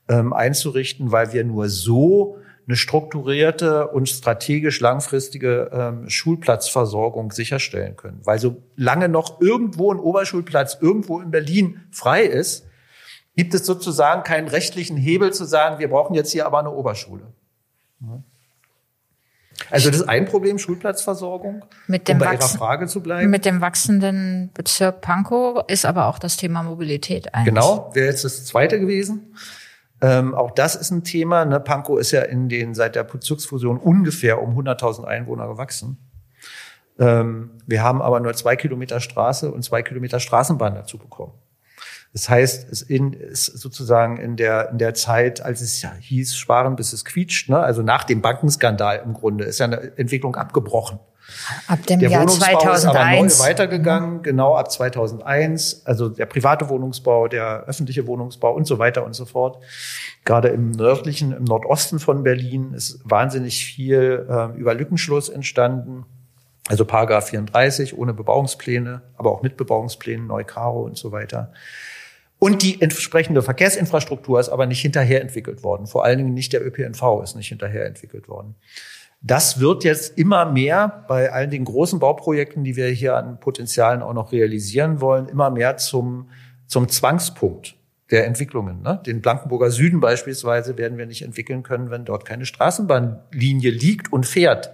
ähm, 0.09 0.33
einzurichten, 0.33 1.13
weil 1.13 1.33
wir 1.33 1.45
nur 1.45 1.69
so 1.69 2.39
eine 2.67 2.77
strukturierte 2.77 3.89
und 3.89 4.09
strategisch 4.09 4.81
langfristige 4.81 5.71
ähm, 5.73 6.09
Schulplatzversorgung 6.09 7.33
sicherstellen 7.33 7.97
können. 7.97 8.21
Weil 8.25 8.39
solange 8.39 9.09
noch 9.09 9.41
irgendwo 9.41 9.93
ein 9.93 9.99
Oberschulplatz 9.99 10.79
irgendwo 10.81 11.21
in 11.21 11.33
Berlin 11.33 11.81
frei 11.91 12.23
ist, 12.23 12.67
gibt 13.37 13.55
es 13.55 13.67
sozusagen 13.67 14.23
keinen 14.23 14.49
rechtlichen 14.49 14.97
Hebel 14.97 15.33
zu 15.33 15.45
sagen, 15.45 15.79
wir 15.79 15.89
brauchen 15.89 16.15
jetzt 16.15 16.31
hier 16.31 16.47
aber 16.47 16.61
eine 16.61 16.71
Oberschule. 16.71 17.33
Also 19.71 19.91
das 19.91 20.01
ist 20.01 20.09
ein 20.09 20.25
Problem, 20.25 20.59
Schulplatzversorgung, 20.59 21.65
mit 21.87 22.09
dem 22.09 22.17
um 22.17 22.19
bei 22.21 22.35
Ihrer 22.35 22.49
Frage 22.49 22.87
zu 22.87 23.03
bleiben. 23.03 23.31
Mit 23.31 23.45
dem 23.45 23.61
wachsenden 23.61 24.51
Bezirk 24.55 25.01
Pankow 25.01 25.65
ist 25.69 25.85
aber 25.85 26.07
auch 26.07 26.19
das 26.19 26.37
Thema 26.37 26.63
Mobilität 26.63 27.35
eigentlich. 27.35 27.55
Genau, 27.55 27.91
wäre 27.95 28.07
jetzt 28.07 28.25
das 28.25 28.45
zweite 28.47 28.81
gewesen. 28.81 29.35
Ähm, 30.01 30.35
auch 30.35 30.51
das 30.53 30.77
ist 30.77 30.91
ein 30.91 31.05
Thema. 31.05 31.45
Ne? 31.45 31.61
Pankow 31.61 31.99
ist 31.99 32.11
ja 32.11 32.23
in 32.23 32.49
den 32.49 32.75
seit 32.75 32.95
der 32.95 33.05
Bezirksfusion 33.05 33.77
ungefähr 33.77 34.43
um 34.43 34.59
100.000 34.59 35.05
Einwohner 35.05 35.49
gewachsen. 35.49 35.99
Ähm, 36.99 37.51
wir 37.67 37.83
haben 37.83 38.01
aber 38.01 38.21
nur 38.21 38.35
zwei 38.35 38.57
Kilometer 38.57 39.01
Straße 39.01 39.51
und 39.51 39.63
zwei 39.63 39.83
Kilometer 39.83 40.21
Straßenbahn 40.21 40.75
dazu 40.75 40.99
bekommen. 40.99 41.33
Das 42.13 42.29
heißt, 42.29 42.71
es 42.71 42.83
in, 42.83 43.13
ist 43.13 43.47
sozusagen 43.47 44.17
in 44.17 44.37
der, 44.37 44.71
in 44.71 44.79
der 44.79 44.95
Zeit, 44.95 45.43
als 45.43 45.61
es 45.61 45.81
ja 45.81 45.93
hieß, 45.93 46.35
sparen 46.35 46.75
bis 46.75 46.93
es 46.93 47.05
quietscht, 47.05 47.49
ne? 47.49 47.59
also 47.59 47.83
nach 47.83 48.05
dem 48.05 48.21
Bankenskandal 48.21 49.03
im 49.05 49.15
Grunde, 49.15 49.45
ist 49.45 49.61
ja 49.61 49.67
eine 49.67 49.97
Entwicklung 49.97 50.35
abgebrochen. 50.35 50.99
Ab 51.67 51.87
dem 51.87 52.01
der 52.01 52.11
Jahr 52.11 52.23
Wohnungsbau 52.23 52.59
2001. 52.59 53.33
ist 53.33 53.41
aber 53.41 53.49
neu 53.49 53.51
weitergegangen, 53.51 54.15
mhm. 54.15 54.23
genau 54.23 54.57
ab 54.57 54.71
2001. 54.71 55.83
Also 55.87 56.09
der 56.09 56.27
private 56.27 56.69
Wohnungsbau, 56.69 57.29
der 57.29 57.65
öffentliche 57.67 58.07
Wohnungsbau 58.07 58.53
und 58.53 58.67
so 58.67 58.79
weiter 58.79 59.05
und 59.05 59.15
so 59.15 59.25
fort. 59.25 59.63
Gerade 60.25 60.49
im 60.49 60.73
nördlichen, 60.73 61.33
im 61.33 61.45
Nordosten 61.45 61.99
von 61.99 62.23
Berlin 62.23 62.73
ist 62.75 63.01
wahnsinnig 63.05 63.65
viel 63.65 64.27
äh, 64.29 64.59
über 64.59 64.75
Lückenschluss 64.75 65.29
entstanden. 65.29 66.05
Also 66.69 66.85
Paragraph 66.85 67.29
34 67.29 67.97
ohne 67.97 68.15
Bebauungspläne, 68.15 69.03
aber 69.17 69.33
auch 69.33 69.43
mit 69.43 69.57
Bebauungsplänen, 69.57 70.27
Neukaro 70.27 70.83
und 70.83 70.97
so 70.97 71.11
weiter. 71.13 71.53
Und 72.39 72.63
die 72.63 72.81
entsprechende 72.81 73.43
Verkehrsinfrastruktur 73.43 74.41
ist 74.41 74.49
aber 74.49 74.67
nicht 74.67 74.81
hinterher 74.81 75.21
entwickelt 75.21 75.63
worden. 75.63 75.87
Vor 75.87 76.05
allen 76.05 76.19
Dingen 76.19 76.35
nicht 76.35 76.53
der 76.53 76.65
ÖPNV 76.65 77.23
ist 77.23 77.37
nicht 77.37 77.49
hinterher 77.49 77.87
entwickelt 77.87 78.29
worden. 78.29 78.55
Das 79.21 79.61
wird 79.61 79.85
jetzt 79.85 80.17
immer 80.17 80.47
mehr 80.47 81.05
bei 81.07 81.31
allen 81.31 81.51
den 81.51 81.67
großen 81.67 81.99
Bauprojekten, 81.99 82.65
die 82.65 82.77
wir 82.77 82.89
hier 82.89 83.17
an 83.17 83.39
Potenzialen 83.39 84.01
auch 84.01 84.15
noch 84.15 84.33
realisieren 84.33 85.03
wollen, 85.03 85.29
immer 85.29 85.51
mehr 85.51 85.77
zum 85.77 86.29
zum 86.71 86.89
Zwangspunkt 86.89 87.75
der 88.13 88.27
Entwicklungen. 88.27 88.81
Ne? 88.81 89.01
Den 89.05 89.21
Blankenburger 89.21 89.71
Süden 89.71 90.01
beispielsweise 90.01 90.79
werden 90.79 90.99
wir 90.99 91.07
nicht 91.07 91.23
entwickeln 91.23 91.63
können, 91.65 91.91
wenn 91.91 92.05
dort 92.05 92.25
keine 92.25 92.47
Straßenbahnlinie 92.47 93.71
liegt 93.71 94.13
und 94.13 94.25
fährt. 94.25 94.71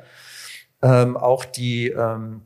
Ähm, 0.83 1.17
auch 1.17 1.45
die 1.45 1.89
ähm, 1.89 2.43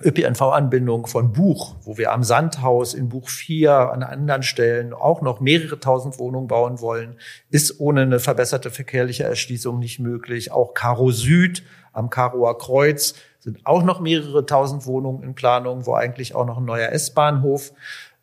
ÖPNV-Anbindung 0.00 1.06
von 1.08 1.32
Buch, 1.32 1.74
wo 1.82 1.98
wir 1.98 2.12
am 2.12 2.22
Sandhaus 2.22 2.94
in 2.94 3.08
Buch 3.08 3.28
4 3.28 3.72
an 3.92 4.02
anderen 4.04 4.44
Stellen 4.44 4.92
auch 4.92 5.22
noch 5.22 5.40
mehrere 5.40 5.80
tausend 5.80 6.18
Wohnungen 6.20 6.46
bauen 6.46 6.80
wollen, 6.80 7.16
ist 7.50 7.80
ohne 7.80 8.02
eine 8.02 8.20
verbesserte 8.20 8.70
verkehrliche 8.70 9.24
Erschließung 9.24 9.78
nicht 9.78 9.98
möglich. 9.98 10.52
Auch 10.52 10.74
Karo 10.74 11.10
Süd 11.10 11.64
am 11.92 12.10
Karoer 12.10 12.58
Kreuz 12.58 13.14
sind 13.40 13.66
auch 13.66 13.82
noch 13.82 13.98
mehrere 13.98 14.46
tausend 14.46 14.86
Wohnungen 14.86 15.24
in 15.24 15.34
Planung, 15.34 15.86
wo 15.86 15.94
eigentlich 15.94 16.34
auch 16.34 16.46
noch 16.46 16.58
ein 16.58 16.64
neuer 16.64 16.90
S-Bahnhof 16.90 17.72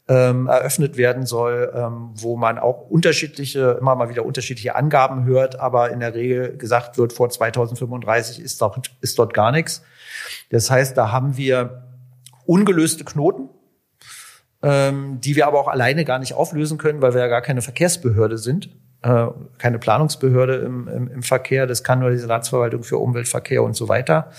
ähm, 0.08 0.48
eröffnet 0.48 0.98
werden 0.98 1.26
soll, 1.26 1.72
ähm, 1.76 2.12
wo 2.14 2.38
man 2.38 2.60
auch 2.60 2.90
unterschiedliche, 2.90 3.78
immer 3.80 3.96
mal 3.96 4.10
wieder 4.10 4.26
unterschiedliche 4.26 4.76
Angaben 4.76 5.26
hört, 5.26 5.60
aber 5.60 5.90
in 5.92 6.00
der 6.00 6.14
Regel 6.14 6.58
gesagt 6.58 6.98
wird, 6.98 7.12
vor 7.12 7.30
2035 7.30 8.40
ist 8.40 8.62
dort, 8.62 8.92
ist 9.02 9.18
dort 9.18 9.34
gar 9.34 9.52
nichts. 9.52 9.82
Das 10.52 10.70
heißt, 10.70 10.96
da 10.96 11.12
haben 11.12 11.38
wir 11.38 11.84
ungelöste 12.46 13.04
Knoten, 13.04 13.50
ähm, 14.62 15.20
die 15.22 15.36
wir 15.36 15.48
aber 15.48 15.60
auch 15.60 15.68
alleine 15.68 16.06
gar 16.06 16.20
nicht 16.20 16.36
auflösen 16.36 16.78
können, 16.78 17.02
weil 17.02 17.14
wir 17.14 17.22
ja 17.22 17.28
gar 17.28 17.42
keine 17.42 17.64
Verkehrsbehörde 17.64 18.38
sind, 18.38 18.70
äh, 19.02 19.28
keine 19.58 19.80
Planungsbehörde 19.80 20.58
im, 20.58 20.88
im, 20.88 21.08
im 21.08 21.24
Verkehr. 21.24 21.66
Das 21.66 21.84
kann 21.84 22.00
nur 22.00 22.12
die 22.12 22.18
Senatsverwaltung 22.18 22.84
für 22.84 23.00
Umwelt, 23.00 23.28
Verkehr 23.28 23.64
und 23.64 23.76
so 23.76 23.88
weiter 23.90 24.30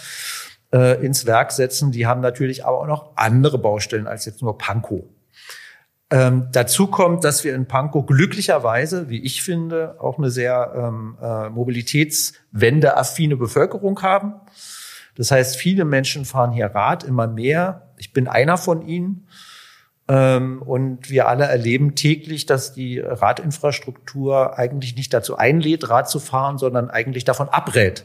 äh, 0.72 1.04
ins 1.04 1.26
Werk 1.26 1.50
setzen. 1.50 1.90
Die 1.90 2.06
haben 2.06 2.20
natürlich 2.20 2.64
aber 2.64 2.78
auch 2.80 2.86
noch 2.86 3.16
andere 3.16 3.58
Baustellen 3.58 4.06
als 4.06 4.26
jetzt 4.26 4.42
nur 4.42 4.56
Pankow. 4.56 5.02
Ähm, 6.10 6.48
dazu 6.52 6.86
kommt, 6.86 7.24
dass 7.24 7.42
wir 7.42 7.54
in 7.54 7.66
Pankow 7.66 8.06
glücklicherweise, 8.06 9.08
wie 9.08 9.24
ich 9.24 9.42
finde, 9.42 9.96
auch 9.98 10.18
eine 10.18 10.30
sehr 10.30 10.72
ähm, 10.76 11.18
äh, 11.20 11.48
mobilitätswendeaffine 11.50 13.36
Bevölkerung 13.36 14.00
haben. 14.02 14.34
Das 15.16 15.32
heißt, 15.32 15.56
viele 15.56 15.84
Menschen 15.84 16.24
fahren 16.24 16.52
hier 16.52 16.66
Rad, 16.66 17.02
immer 17.02 17.26
mehr. 17.26 17.90
Ich 17.96 18.12
bin 18.12 18.28
einer 18.28 18.56
von 18.56 18.86
ihnen. 18.86 19.26
Ähm, 20.08 20.62
und 20.62 21.10
wir 21.10 21.26
alle 21.26 21.46
erleben 21.46 21.96
täglich, 21.96 22.46
dass 22.46 22.72
die 22.72 23.00
Radinfrastruktur 23.00 24.56
eigentlich 24.56 24.94
nicht 24.94 25.12
dazu 25.12 25.36
einlädt, 25.36 25.88
Rad 25.88 26.08
zu 26.08 26.20
fahren, 26.20 26.58
sondern 26.58 26.88
eigentlich 26.88 27.24
davon 27.24 27.48
abrät, 27.48 28.04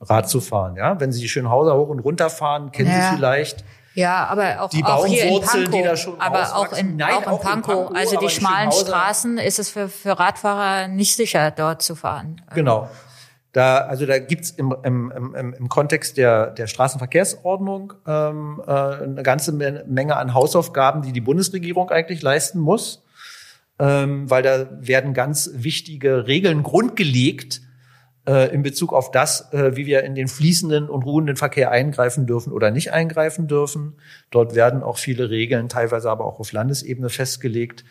Rad 0.00 0.28
zu 0.28 0.40
fahren. 0.40 0.74
Ja, 0.76 0.98
wenn 0.98 1.12
Sie 1.12 1.20
die 1.20 1.28
Schönhauser 1.28 1.76
hoch 1.76 1.88
und 1.88 2.00
runter 2.00 2.30
fahren, 2.30 2.72
kennen 2.72 2.90
ja. 2.90 3.10
Sie 3.10 3.16
vielleicht 3.16 3.64
ja, 3.94 4.26
aber 4.26 4.62
auch, 4.62 4.70
die 4.70 4.84
auch 4.84 5.06
hier 5.06 5.24
in 5.24 5.40
Pankow, 5.40 5.70
die 5.70 5.82
da 5.82 5.96
schon 5.96 6.20
aber 6.20 6.56
auch 6.56 6.72
in, 6.72 6.96
Nein, 6.96 7.12
auch 7.14 7.22
in 7.22 7.28
auch 7.28 7.42
Pankow. 7.42 7.70
In 7.70 7.94
Pankow 7.94 7.96
also 7.96 8.16
die 8.18 8.28
schmalen 8.28 8.72
Straßen 8.72 9.38
ist 9.38 9.58
es 9.58 9.70
für, 9.70 9.88
für 9.88 10.18
Radfahrer 10.18 10.88
nicht 10.88 11.16
sicher, 11.16 11.50
dort 11.50 11.82
zu 11.82 11.96
fahren. 11.96 12.40
Genau. 12.54 12.88
Da, 13.52 13.78
also 13.78 14.06
da 14.06 14.20
gibt's 14.20 14.50
im, 14.50 14.74
im, 14.84 15.10
im, 15.10 15.54
im 15.54 15.68
Kontext 15.68 16.16
der, 16.16 16.50
der 16.50 16.68
Straßenverkehrsordnung 16.68 17.94
ähm, 18.06 18.62
äh, 18.64 18.70
eine 18.70 19.22
ganze 19.24 19.50
Menge 19.52 20.16
an 20.16 20.34
Hausaufgaben, 20.34 21.02
die 21.02 21.12
die 21.12 21.20
Bundesregierung 21.20 21.90
eigentlich 21.90 22.22
leisten 22.22 22.60
muss, 22.60 23.02
ähm, 23.80 24.30
weil 24.30 24.44
da 24.44 24.68
werden 24.78 25.14
ganz 25.14 25.50
wichtige 25.52 26.28
Regeln 26.28 26.62
grundgelegt, 26.62 27.60
äh, 28.30 28.54
in 28.54 28.62
Bezug 28.62 28.92
auf 28.92 29.10
das, 29.10 29.52
äh, 29.52 29.74
wie 29.74 29.86
wir 29.86 30.04
in 30.04 30.14
den 30.14 30.28
fließenden 30.28 30.88
und 30.88 31.02
ruhenden 31.02 31.34
Verkehr 31.34 31.72
eingreifen 31.72 32.26
dürfen 32.26 32.52
oder 32.52 32.70
nicht 32.70 32.92
eingreifen 32.92 33.48
dürfen. 33.48 33.96
Dort 34.30 34.54
werden 34.54 34.84
auch 34.84 34.98
viele 34.98 35.30
Regeln, 35.30 35.68
teilweise 35.68 36.08
aber 36.08 36.26
auch 36.26 36.38
auf 36.38 36.52
Landesebene 36.52 37.08
festgelegt, 37.08 37.84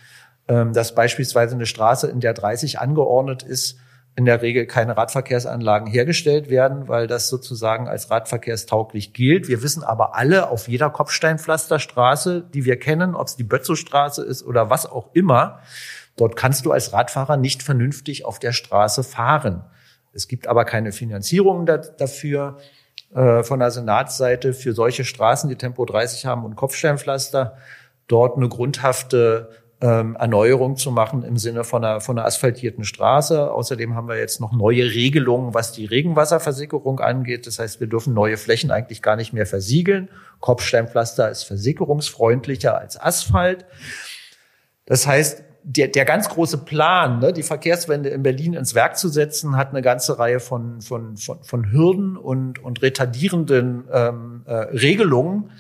ähm, 0.47 0.71
dass 0.71 0.95
beispielsweise 0.95 1.56
eine 1.56 1.65
Straße, 1.65 2.08
in 2.08 2.21
der 2.21 2.34
30 2.34 2.80
angeordnet 2.80 3.43
ist, 3.43 3.80
in 4.15 4.23
der 4.23 4.41
Regel 4.41 4.65
keine 4.65 4.95
Radverkehrsanlagen 4.95 5.88
hergestellt 5.89 6.49
werden, 6.49 6.88
weil 6.88 7.08
das 7.08 7.28
sozusagen 7.28 7.89
als 7.89 8.10
radverkehrstauglich 8.10 9.12
gilt. 9.12 9.49
Wir 9.49 9.62
wissen 9.62 9.84
aber 9.84 10.15
alle 10.15 10.49
auf 10.49 10.69
jeder 10.69 10.89
Kopfsteinpflasterstraße, 10.89 12.45
die 12.54 12.63
wir 12.63 12.80
kennen, 12.80 13.13
ob 13.13 13.28
es 13.28 13.36
die 13.36 13.43
Bötzowstraße 13.43 14.23
ist 14.23 14.43
oder 14.43 14.69
was 14.69 14.86
auch 14.86 15.10
immer, 15.13 15.60
dort 16.15 16.38
kannst 16.38 16.65
du 16.65 16.71
als 16.71 16.93
Radfahrer 16.93 17.36
nicht 17.36 17.62
vernünftig 17.62 18.23
auf 18.23 18.39
der 18.39 18.54
Straße 18.54 19.04
fahren. 19.04 19.65
Es 20.13 20.28
gibt 20.28 20.48
aber 20.48 20.65
keine 20.65 20.91
Finanzierung 20.91 21.65
da, 21.65 21.78
dafür 21.78 22.58
äh, 23.13 23.43
von 23.43 23.60
der 23.60 23.72
Senatsseite 23.72 24.54
für 24.54 24.74
solche 24.74 25.04
Straßen, 25.04 25.50
die 25.50 25.56
Tempo 25.56 25.86
30 25.86 26.26
haben 26.26 26.45
und 26.45 26.56
Kopfsteinpflaster, 26.56 27.58
dort 28.08 28.38
eine 28.38 28.50
grundhafte 28.50 29.50
ähm, 29.82 30.15
Erneuerung 30.19 30.76
zu 30.76 30.91
machen 30.91 31.24
im 31.24 31.38
Sinne 31.38 31.63
von 31.63 31.84
einer, 31.84 32.02
von 32.02 32.17
einer 32.17 32.28
asphaltierten 32.28 32.84
Straße. 32.84 33.52
Außerdem 33.52 33.95
haben 33.95 34.08
wir 34.10 34.17
jetzt 34.17 34.41
noch 34.41 34.52
neue 34.52 34.84
Regelungen, 34.84 35.54
was 35.54 35.72
die 35.72 35.86
Regenwasserversickerung 35.86 37.00
angeht. 37.00 37.48
Das 37.48 37.60
heißt, 37.60 37.80
wir 37.80 37.88
dürfen 37.88 38.13
neue 38.13 38.38
Flächen 38.38 38.72
eigentlich 38.72 39.02
gar 39.02 39.15
nicht 39.15 39.32
mehr 39.32 39.45
versiegeln. 39.45 40.10
Kopfsteinpflaster 40.39 41.30
ist 41.30 41.43
versickerungsfreundlicher 41.43 42.78
als 42.78 43.00
Asphalt. 43.00 43.65
Das 44.86 45.08
heißt, 45.08 45.43
der, 45.63 45.88
der 45.89 46.06
ganz 46.06 46.30
große 46.30 46.60
Plan, 46.60 47.19
ne, 47.19 47.34
die 47.34 47.43
Verkehrswende 47.43 48.10
in 48.10 48.24
Berlin 48.24 48.54
ins 48.54 48.76
Werk 48.76 48.98
zu 48.98 49.10
setzen, 49.10 49.58
hat 49.58 49.69
eine 49.69 49.82
ganze 49.82 50.19
Reihe 50.19 50.39
von, 50.39 50.82
von, 50.82 51.17
von, 51.17 51.43
von 51.43 51.72
Hürden 51.72 52.17
und, 52.17 52.60
und 52.60 52.82
retardierenden 52.82 53.86
ähm, 53.91 54.43
äh, 54.45 54.54
Regelungen, 54.54 55.52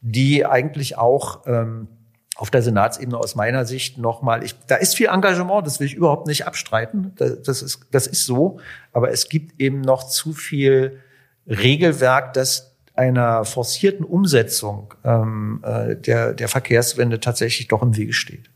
die 0.00 0.44
eigentlich 0.44 0.98
auch 0.98 1.46
ähm, 1.46 1.88
auf 2.36 2.50
der 2.50 2.62
Senatsebene 2.62 3.16
aus 3.16 3.34
meiner 3.34 3.64
Sicht 3.64 3.98
nochmal, 3.98 4.44
ich, 4.44 4.54
da 4.66 4.76
ist 4.76 4.94
viel 4.94 5.06
Engagement, 5.06 5.66
das 5.66 5.80
will 5.80 5.86
ich 5.86 5.94
überhaupt 5.94 6.26
nicht 6.26 6.46
abstreiten, 6.46 7.12
das, 7.16 7.42
das, 7.42 7.62
ist, 7.62 7.80
das 7.92 8.06
ist 8.06 8.26
so, 8.26 8.60
aber 8.92 9.10
es 9.10 9.28
gibt 9.28 9.60
eben 9.60 9.80
noch 9.80 10.06
zu 10.06 10.32
viel 10.32 11.00
Regelwerk, 11.46 12.34
das 12.34 12.76
einer 12.94 13.44
forcierten 13.44 14.04
Umsetzung 14.04 14.94
ähm, 15.04 15.62
äh, 15.62 15.96
der, 15.96 16.34
der 16.34 16.48
Verkehrswende 16.48 17.20
tatsächlich 17.20 17.68
doch 17.68 17.82
im 17.82 17.96
Wege 17.96 18.12
steht. 18.12 18.50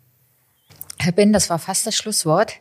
Herr 1.03 1.13
Ben, 1.13 1.33
das 1.33 1.49
war 1.49 1.59
fast 1.59 1.87
das 1.87 1.97
Schlusswort. 1.97 2.57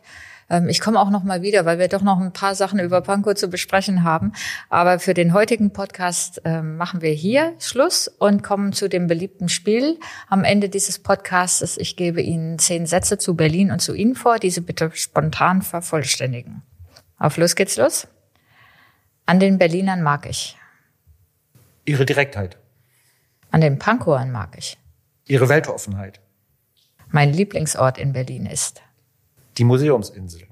Ähm, 0.48 0.70
ich 0.70 0.80
komme 0.80 0.98
auch 0.98 1.10
noch 1.10 1.24
mal 1.24 1.42
wieder, 1.42 1.66
weil 1.66 1.78
wir 1.78 1.88
doch 1.88 2.00
noch 2.00 2.18
ein 2.18 2.32
paar 2.32 2.54
Sachen 2.54 2.80
über 2.80 3.02
Pankow 3.02 3.34
zu 3.34 3.48
besprechen 3.48 4.02
haben. 4.02 4.32
Aber 4.70 4.98
für 4.98 5.12
den 5.12 5.34
heutigen 5.34 5.74
Podcast 5.74 6.40
ähm, 6.46 6.78
machen 6.78 7.02
wir 7.02 7.12
hier 7.12 7.52
Schluss 7.58 8.08
und 8.08 8.42
kommen 8.42 8.72
zu 8.72 8.88
dem 8.88 9.08
beliebten 9.08 9.50
Spiel 9.50 9.98
am 10.26 10.42
Ende 10.42 10.70
dieses 10.70 10.98
Podcasts. 10.98 11.76
Ich 11.76 11.96
gebe 11.96 12.22
Ihnen 12.22 12.58
zehn 12.58 12.86
Sätze 12.86 13.18
zu 13.18 13.36
Berlin 13.36 13.70
und 13.72 13.80
zu 13.80 13.92
Ihnen 13.92 14.14
vor. 14.14 14.38
Diese 14.38 14.62
bitte 14.62 14.90
spontan 14.94 15.60
vervollständigen. 15.60 16.62
Auf 17.18 17.36
los 17.36 17.56
geht's 17.56 17.76
los. 17.76 18.08
An 19.26 19.38
den 19.38 19.58
Berlinern 19.58 20.00
mag 20.00 20.24
ich. 20.24 20.56
Ihre 21.84 22.06
Direktheit. 22.06 22.56
An 23.50 23.60
den 23.60 23.78
Pankowern 23.78 24.30
mag 24.32 24.56
ich. 24.56 24.78
Ihre 25.26 25.50
Weltoffenheit 25.50 26.22
mein 27.10 27.32
Lieblingsort 27.32 27.98
in 27.98 28.12
Berlin 28.12 28.46
ist? 28.46 28.82
Die 29.58 29.64
Museumsinsel. 29.64 30.46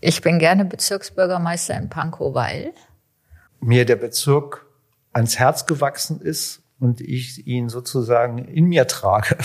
Ich 0.00 0.22
bin 0.22 0.38
gerne 0.38 0.64
Bezirksbürgermeister 0.64 1.76
in 1.76 1.88
Pankow, 1.88 2.34
weil 2.34 2.72
mir 3.60 3.84
der 3.84 3.96
Bezirk 3.96 4.66
ans 5.12 5.38
Herz 5.38 5.66
gewachsen 5.66 6.20
ist 6.20 6.62
und 6.78 7.00
ich 7.00 7.46
ihn 7.46 7.68
sozusagen 7.68 8.38
in 8.38 8.66
mir 8.66 8.86
trage. 8.86 9.36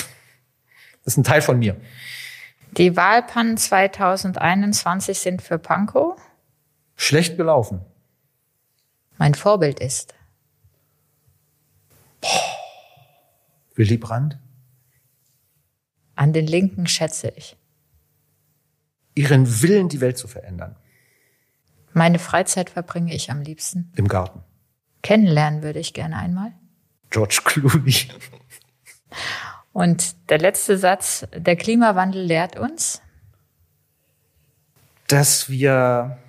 Das 1.04 1.14
ist 1.14 1.18
ein 1.18 1.24
Teil 1.24 1.42
von 1.42 1.58
mir. 1.58 1.82
Die 2.78 2.96
Wahlpannen 2.96 3.58
2021 3.58 5.18
sind 5.18 5.42
für 5.42 5.58
Pankow 5.58 6.16
schlecht 6.96 7.38
gelaufen. 7.38 7.82
Mein 9.18 9.34
Vorbild 9.34 9.80
ist 9.80 10.14
Willy 13.76 13.98
Brandt. 13.98 14.38
An 16.22 16.34
den 16.34 16.46
Linken 16.46 16.86
schätze 16.86 17.34
ich. 17.36 17.58
Ihren 19.16 19.64
Willen, 19.64 19.90
die 19.90 20.02
Welt 20.02 20.20
zu 20.20 20.28
verändern. 20.28 20.76
Meine 21.94 22.20
Freizeit 22.20 22.70
verbringe 22.70 23.12
ich 23.16 23.32
am 23.32 23.42
liebsten. 23.42 23.92
Im 23.96 24.08
Garten. 24.08 24.44
Kennenlernen 25.02 25.64
würde 25.64 25.80
ich 25.80 25.96
gerne 25.96 26.18
einmal. 26.18 26.54
George 27.10 27.42
Clooney. 27.44 27.96
Und 29.74 30.30
der 30.30 30.38
letzte 30.38 30.78
Satz, 30.78 31.26
der 31.36 31.56
Klimawandel 31.56 32.22
lehrt 32.22 32.56
uns, 32.56 33.02
dass 35.08 35.50
wir 35.50 36.20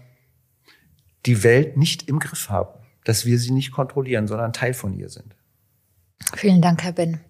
die 1.27 1.43
Welt 1.43 1.77
nicht 1.77 2.09
im 2.09 2.19
Griff 2.19 2.49
haben, 2.49 2.79
dass 3.05 3.27
wir 3.27 3.39
sie 3.39 3.51
nicht 3.51 3.73
kontrollieren, 3.73 4.27
sondern 4.27 4.55
Teil 4.55 4.73
von 4.73 4.95
ihr 4.95 5.11
sind. 5.11 5.37
Vielen 6.35 6.63
Dank, 6.63 6.83
Herr 6.83 6.93
Ben. 6.93 7.21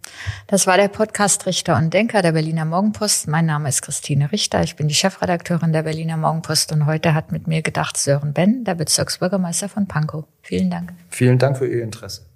Das 0.47 0.67
war 0.67 0.77
der 0.77 0.89
Podcast 0.89 1.47
Richter 1.47 1.77
und 1.77 1.93
Denker 1.93 2.23
der 2.23 2.33
Berliner 2.33 2.65
Morgenpost. 2.65 3.29
Mein 3.29 3.47
Name 3.47 3.69
ist 3.69 3.83
Christine 3.83 4.31
Richter. 4.33 4.63
Ich 4.63 4.77
bin 4.77 4.89
die 4.89 4.95
Chefredakteurin 4.95 5.73
der 5.73 5.83
Berliner 5.83 6.17
Morgenpost 6.17 6.73
und 6.73 6.87
heute 6.87 7.15
hat 7.15 7.33
mit 7.33 7.47
mir 7.47 7.63
gedacht 7.63 7.97
Sören 7.97 8.33
Ben, 8.33 8.65
der 8.65 8.75
Bezirksbürgermeister 8.75 9.69
von 9.69 9.87
Pankow. 9.87 10.25
Vielen 10.43 10.71
Dank. 10.71 10.93
Vielen 11.09 11.39
Dank 11.39 11.59
für 11.59 11.67
Ihr 11.67 11.83
Interesse. 11.83 12.27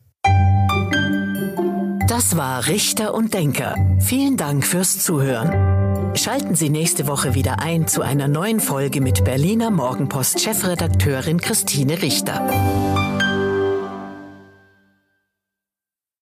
Das 2.09 2.37
war 2.37 2.67
Richter 2.67 3.15
und 3.15 3.35
Denker. 3.35 3.75
Vielen 4.01 4.37
Dank 4.37 4.65
fürs 4.65 5.03
Zuhören. 5.03 6.17
Schalten 6.17 6.55
Sie 6.55 6.71
nächste 6.71 7.07
Woche 7.09 7.35
wieder 7.35 7.61
ein 7.61 7.89
zu 7.89 8.01
einer 8.01 8.27
neuen 8.27 8.61
Folge 8.61 9.03
mit 9.03 9.25
Berliner 9.25 9.71
Morgenpost 9.71 10.41
Chefredakteurin 10.41 11.41
Christine 11.41 12.01
Richter. 12.01 12.41